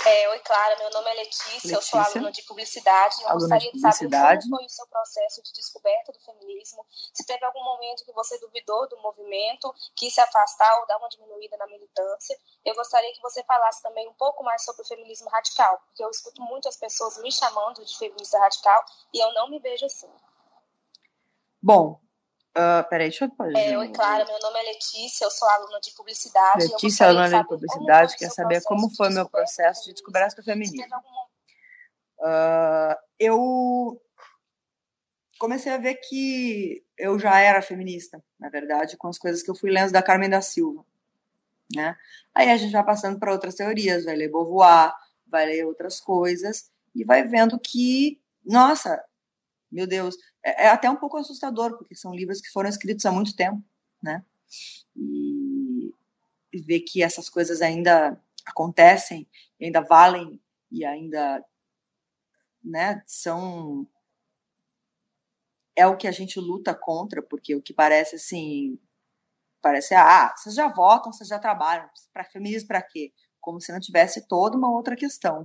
[0.07, 3.17] É, oi, Clara, meu nome é Letícia, Letícia, eu sou aluna de publicidade.
[3.23, 6.85] Eu gostaria de, de saber como foi o seu processo de descoberta do feminismo.
[7.13, 11.09] Se teve algum momento que você duvidou do movimento, quis se afastar ou dar uma
[11.09, 12.39] diminuída na militância.
[12.65, 16.11] Eu gostaria que você falasse também um pouco mais sobre o feminismo radical, porque eu
[16.11, 20.11] escuto muitas pessoas me chamando de feminista radical e eu não me vejo assim.
[21.63, 21.99] Bom,
[22.57, 23.59] Uh, peraí, deixa eu fazer.
[23.59, 26.69] É, oi, Clara, meu nome é Letícia, eu sou aluna de publicidade.
[26.69, 30.87] Letícia, aluna de publicidade, quer saber como foi o meu processo de descoberta do feminismo.
[32.21, 34.01] Uh, eu
[35.37, 39.57] comecei a ver que eu já era feminista, na verdade, com as coisas que eu
[39.57, 40.87] fui lendo da Carmen da Silva.
[41.75, 41.97] né?
[42.33, 44.95] Aí a gente vai passando para outras teorias, vai ler Beauvoir,
[45.27, 49.05] vai ler outras coisas e vai vendo que, nossa,
[49.75, 53.11] meu Deus, é, é até um pouco assustador, porque são livros que foram escritos há
[53.11, 53.61] muito tempo,
[54.01, 54.25] né?
[54.95, 55.93] E,
[56.53, 58.17] e ver que essas coisas ainda
[58.47, 59.27] acontecem,
[59.61, 61.45] ainda valem e ainda,
[62.63, 63.87] né, são
[65.77, 68.79] é o que a gente luta contra, porque o que parece assim,
[69.61, 73.13] parece, ah, vocês já votam, vocês já trabalham, para feminismo para quê?
[73.41, 75.45] Como se não tivesse toda uma outra questão.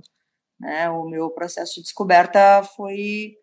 [0.58, 0.88] Né?
[0.88, 3.36] O meu processo de descoberta foi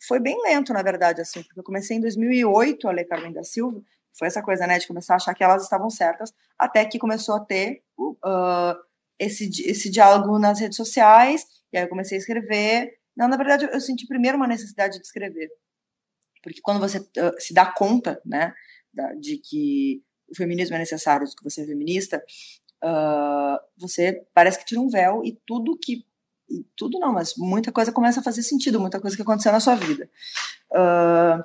[0.00, 3.42] foi bem lento, na verdade, assim, porque eu comecei em 2008 a ler Carmen da
[3.42, 3.82] Silva,
[4.16, 7.36] foi essa coisa, né, de começar a achar que elas estavam certas, até que começou
[7.36, 8.74] a ter uh,
[9.18, 12.98] esse, esse diálogo nas redes sociais, e aí eu comecei a escrever.
[13.16, 15.50] Não, na verdade, eu senti primeiro uma necessidade de escrever,
[16.42, 18.54] porque quando você uh, se dá conta, né,
[19.20, 22.22] de que o feminismo é necessário, de que você é feminista,
[22.84, 26.04] uh, você parece que tira um véu e tudo que
[26.50, 29.60] e tudo não, mas muita coisa começa a fazer sentido, muita coisa que aconteceu na
[29.60, 30.08] sua vida.
[30.70, 31.44] Uh,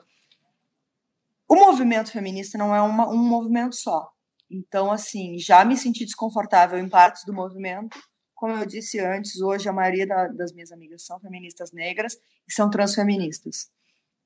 [1.48, 4.12] o movimento feminista não é uma, um movimento só.
[4.50, 7.98] Então, assim, já me senti desconfortável em partes do movimento.
[8.36, 12.54] Como eu disse antes, hoje a maioria da, das minhas amigas são feministas negras e
[12.54, 13.72] são transfeministas.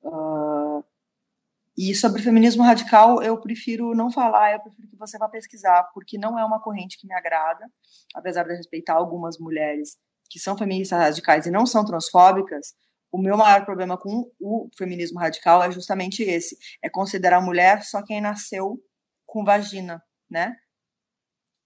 [0.02, 0.84] Uh,
[1.76, 6.18] e sobre feminismo radical, eu prefiro não falar, eu prefiro que você vá pesquisar, porque
[6.18, 7.70] não é uma corrente que me agrada,
[8.14, 9.96] apesar de respeitar algumas mulheres
[10.28, 12.74] que são feministas radicais e não são transfóbicas.
[13.10, 18.02] O meu maior problema com o feminismo radical é justamente esse: é considerar mulher só
[18.02, 18.82] quem nasceu
[19.26, 20.54] com vagina, né?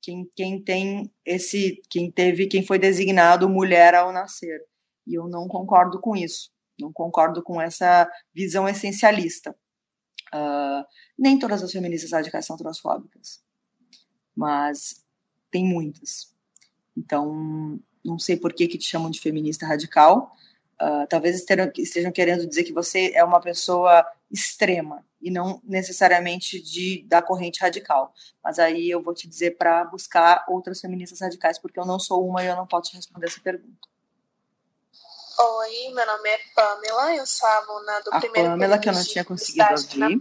[0.00, 4.60] Quem, quem tem esse, quem teve, quem foi designado mulher ao nascer.
[5.06, 6.50] E eu não concordo com isso.
[6.78, 9.54] Não concordo com essa visão essencialista.
[10.34, 10.84] Uh,
[11.18, 13.44] nem todas as feministas radicais são transfóbicas,
[14.34, 15.04] mas
[15.50, 16.34] tem muitas.
[16.96, 20.36] Então, não sei por que, que te chamam de feminista radical.
[20.80, 26.60] Uh, talvez estejam, estejam querendo dizer que você é uma pessoa extrema e não necessariamente
[26.60, 28.12] de da corrente radical.
[28.42, 32.26] Mas aí eu vou te dizer para buscar outras feministas radicais, porque eu não sou
[32.26, 33.88] uma e eu não posso te responder essa pergunta.
[35.38, 39.04] Oi, meu nome é Pamela, eu sou aluna do a primeiro Pamela, que eu não
[39.04, 40.20] tinha conseguido ouvir.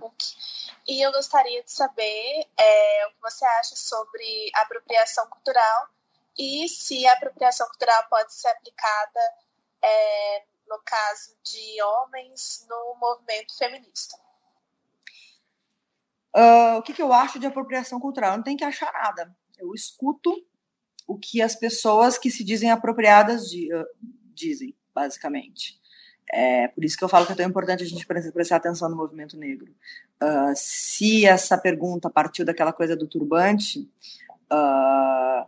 [0.87, 5.89] E eu gostaria de saber é, o que você acha sobre apropriação cultural
[6.37, 9.19] e se a apropriação cultural pode ser aplicada,
[9.83, 14.17] é, no caso de homens, no movimento feminista.
[16.35, 18.31] Uh, o que, que eu acho de apropriação cultural?
[18.31, 19.35] Eu não tem que achar nada.
[19.59, 20.33] Eu escuto
[21.05, 23.85] o que as pessoas que se dizem apropriadas de, uh,
[24.33, 25.79] dizem basicamente.
[26.31, 28.95] É por isso que eu falo que é tão importante a gente prestar atenção no
[28.95, 29.75] movimento negro.
[30.23, 33.89] Uh, se essa pergunta partiu daquela coisa do turbante,
[34.49, 35.45] uh,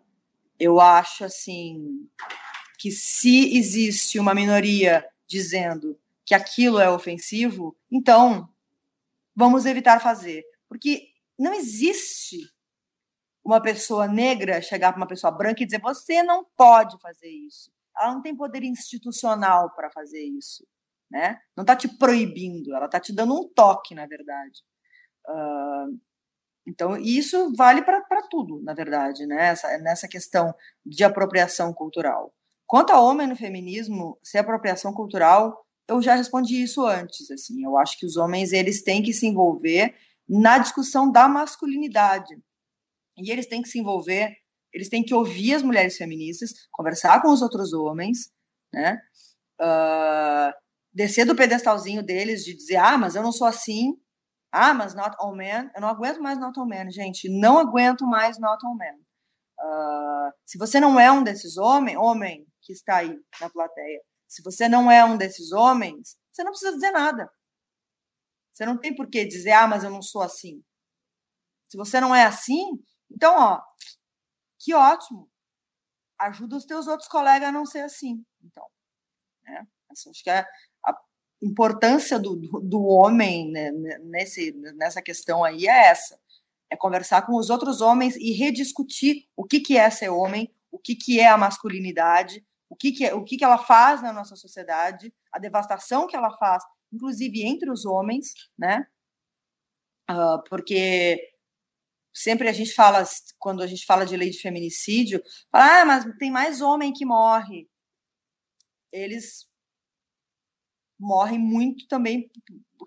[0.60, 2.10] eu acho assim
[2.78, 8.50] que se existe uma minoria dizendo que aquilo é ofensivo, então
[9.36, 12.40] vamos evitar fazer, porque não existe
[13.44, 17.72] uma pessoa negra chegar para uma pessoa branca e dizer você não pode fazer isso
[17.98, 20.66] ela não tem poder institucional para fazer isso,
[21.10, 21.40] né?
[21.56, 24.62] Não está te proibindo, ela está te dando um toque, na verdade.
[25.28, 26.00] Uh,
[26.66, 29.48] então, isso vale para tudo, na verdade, né?
[29.48, 30.54] Essa, nessa questão
[30.86, 32.34] de apropriação cultural.
[32.66, 37.64] Quanto ao homem no feminismo, ser apropriação cultural, eu já respondi isso antes, assim.
[37.64, 39.94] Eu acho que os homens, eles têm que se envolver
[40.28, 42.36] na discussão da masculinidade.
[43.18, 44.36] E eles têm que se envolver
[44.74, 48.32] eles têm que ouvir as mulheres feministas, conversar com os outros homens,
[48.74, 49.00] né?
[49.62, 50.52] Uh,
[50.92, 53.96] descer do pedestalzinho deles de dizer, ah, mas eu não sou assim,
[54.54, 58.06] ah, mas not all men, eu não aguento mais not all men, gente, não aguento
[58.06, 58.96] mais not all men.
[59.60, 64.44] Uh, se você não é um desses homens, homem que está aí na plateia, se
[64.44, 67.32] você não é um desses homens, você não precisa dizer nada.
[68.54, 70.64] Você não tem por que dizer, ah, mas eu não sou assim.
[71.68, 72.80] Se você não é assim,
[73.10, 73.62] então, ó,
[74.60, 75.28] que ótimo.
[76.20, 78.24] Ajuda os teus outros colegas a não ser assim.
[78.44, 78.68] Então,
[79.44, 79.68] né?
[79.90, 80.48] Assim, acho que a,
[80.86, 81.02] a
[81.44, 83.72] importância do, do, do homem né,
[84.02, 86.20] nesse, nessa questão aí é essa.
[86.70, 90.80] É conversar com os outros homens e rediscutir o que, que é ser homem, o
[90.80, 94.12] que, que é a masculinidade, o que, que, é, o que, que ela faz na
[94.12, 98.88] nossa sociedade, a devastação que ela faz, inclusive entre os homens, né?
[100.10, 101.34] Uh, porque
[102.14, 103.04] sempre a gente fala,
[103.38, 105.22] quando a gente fala de lei de feminicídio,
[105.52, 107.70] fala, ah, mas tem mais homem que morre.
[108.92, 109.48] Eles
[111.04, 112.30] morrem muito também,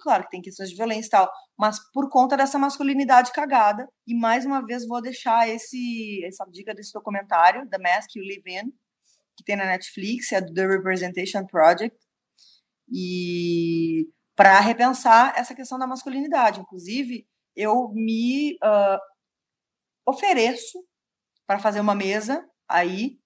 [0.01, 3.87] claro que tem questões de violência e tal, mas por conta dessa masculinidade cagada.
[4.07, 8.51] E mais uma vez vou deixar esse, essa dica desse documentário, The Mask You Live
[8.51, 8.73] In,
[9.37, 11.97] que tem na Netflix, é do The Representation Project,
[12.91, 16.61] e para repensar essa questão da masculinidade.
[16.61, 18.99] Inclusive, eu me uh,
[20.07, 20.79] ofereço
[21.47, 23.19] para fazer uma mesa aí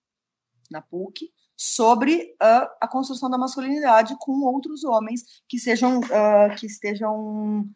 [0.70, 1.30] na PUC
[1.62, 7.68] sobre uh, a construção da masculinidade com outros homens que sejam uh, que estejam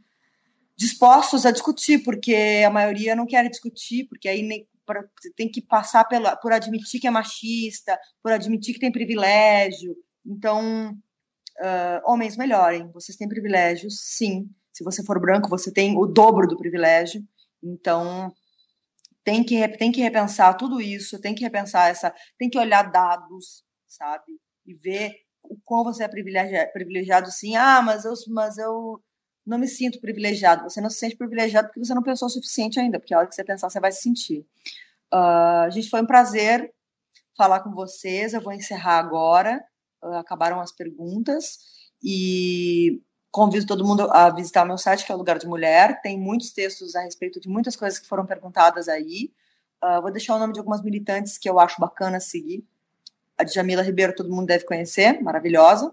[0.74, 5.04] dispostos a discutir, porque a maioria não quer discutir, porque aí nem, pra,
[5.36, 9.94] tem que passar pela, por admitir que é machista, por admitir que tem privilégio.
[10.24, 10.96] Então,
[11.60, 12.90] uh, homens melhorem.
[12.90, 14.48] Vocês têm privilégios, sim.
[14.72, 17.22] Se você for branco, você tem o dobro do privilégio.
[17.62, 18.32] Então,
[19.22, 23.62] tem que, tem que repensar tudo isso, tem que repensar essa, tem que olhar dados,
[23.94, 24.40] sabe?
[24.66, 27.56] E ver o quão você é privilegiado, privilegiado sim.
[27.56, 29.00] Ah, mas eu, mas eu
[29.46, 30.64] não me sinto privilegiado.
[30.64, 33.26] Você não se sente privilegiado porque você não pensou o suficiente ainda, porque a hora
[33.26, 34.46] que você pensar, você vai se sentir.
[35.12, 36.72] Uh, gente, foi um prazer
[37.36, 38.32] falar com vocês.
[38.34, 39.64] Eu vou encerrar agora.
[40.02, 41.58] Uh, acabaram as perguntas.
[42.02, 43.02] E
[43.34, 46.00] Convido todo mundo a visitar o meu site, que é o Lugar de Mulher.
[46.00, 49.32] Tem muitos textos a respeito de muitas coisas que foram perguntadas aí.
[49.82, 52.64] Uh, vou deixar o nome de algumas militantes que eu acho bacana seguir.
[53.36, 55.88] A Djamila Ribeiro, todo mundo deve conhecer, maravilhosa.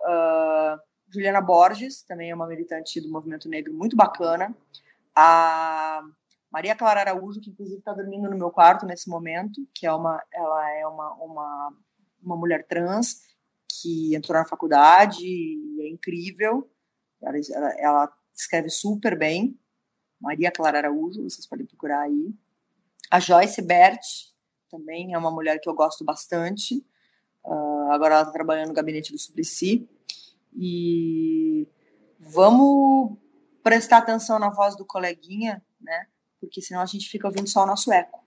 [0.00, 0.80] Uh,
[1.12, 4.54] Juliana Borges, também é uma militante do movimento negro muito bacana.
[5.14, 6.02] A
[6.50, 10.22] Maria Clara Araújo, que inclusive está dormindo no meu quarto nesse momento, que é uma,
[10.32, 11.76] ela é uma, uma,
[12.22, 13.22] uma mulher trans
[13.68, 16.70] que entrou na faculdade e é incrível.
[17.22, 19.58] Ela, ela, ela escreve super bem.
[20.20, 22.34] Maria Clara Araújo, vocês podem procurar aí.
[23.10, 24.31] A Joyce Bert
[24.72, 26.82] também é uma mulher que eu gosto bastante.
[27.44, 29.86] Uh, agora ela está trabalhando no gabinete do Suplicy.
[30.56, 31.68] E
[32.18, 33.18] vamos
[33.62, 36.06] prestar atenção na voz do coleguinha, né?
[36.40, 38.22] Porque senão a gente fica ouvindo só o nosso eco.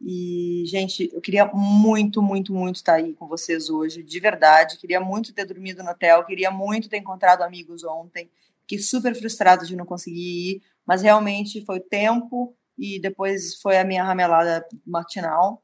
[0.00, 4.78] E, gente, eu queria muito, muito, muito estar aí com vocês hoje, de verdade.
[4.78, 8.30] Queria muito ter dormido no hotel, queria muito ter encontrado amigos ontem.
[8.62, 13.84] Fiquei super frustrada de não conseguir ir, mas realmente foi tempo e depois foi a
[13.84, 15.62] minha ramelada matinal.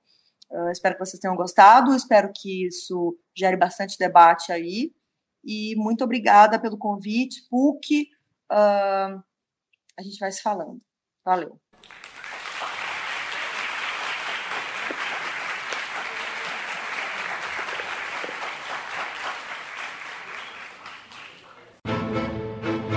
[0.50, 4.92] Uh, espero que vocês tenham gostado, espero que isso gere bastante debate aí.
[5.42, 8.08] E muito obrigada pelo convite, PUC.
[8.52, 9.22] Uh,
[9.98, 10.80] a gente vai se falando.
[11.24, 11.58] Valeu.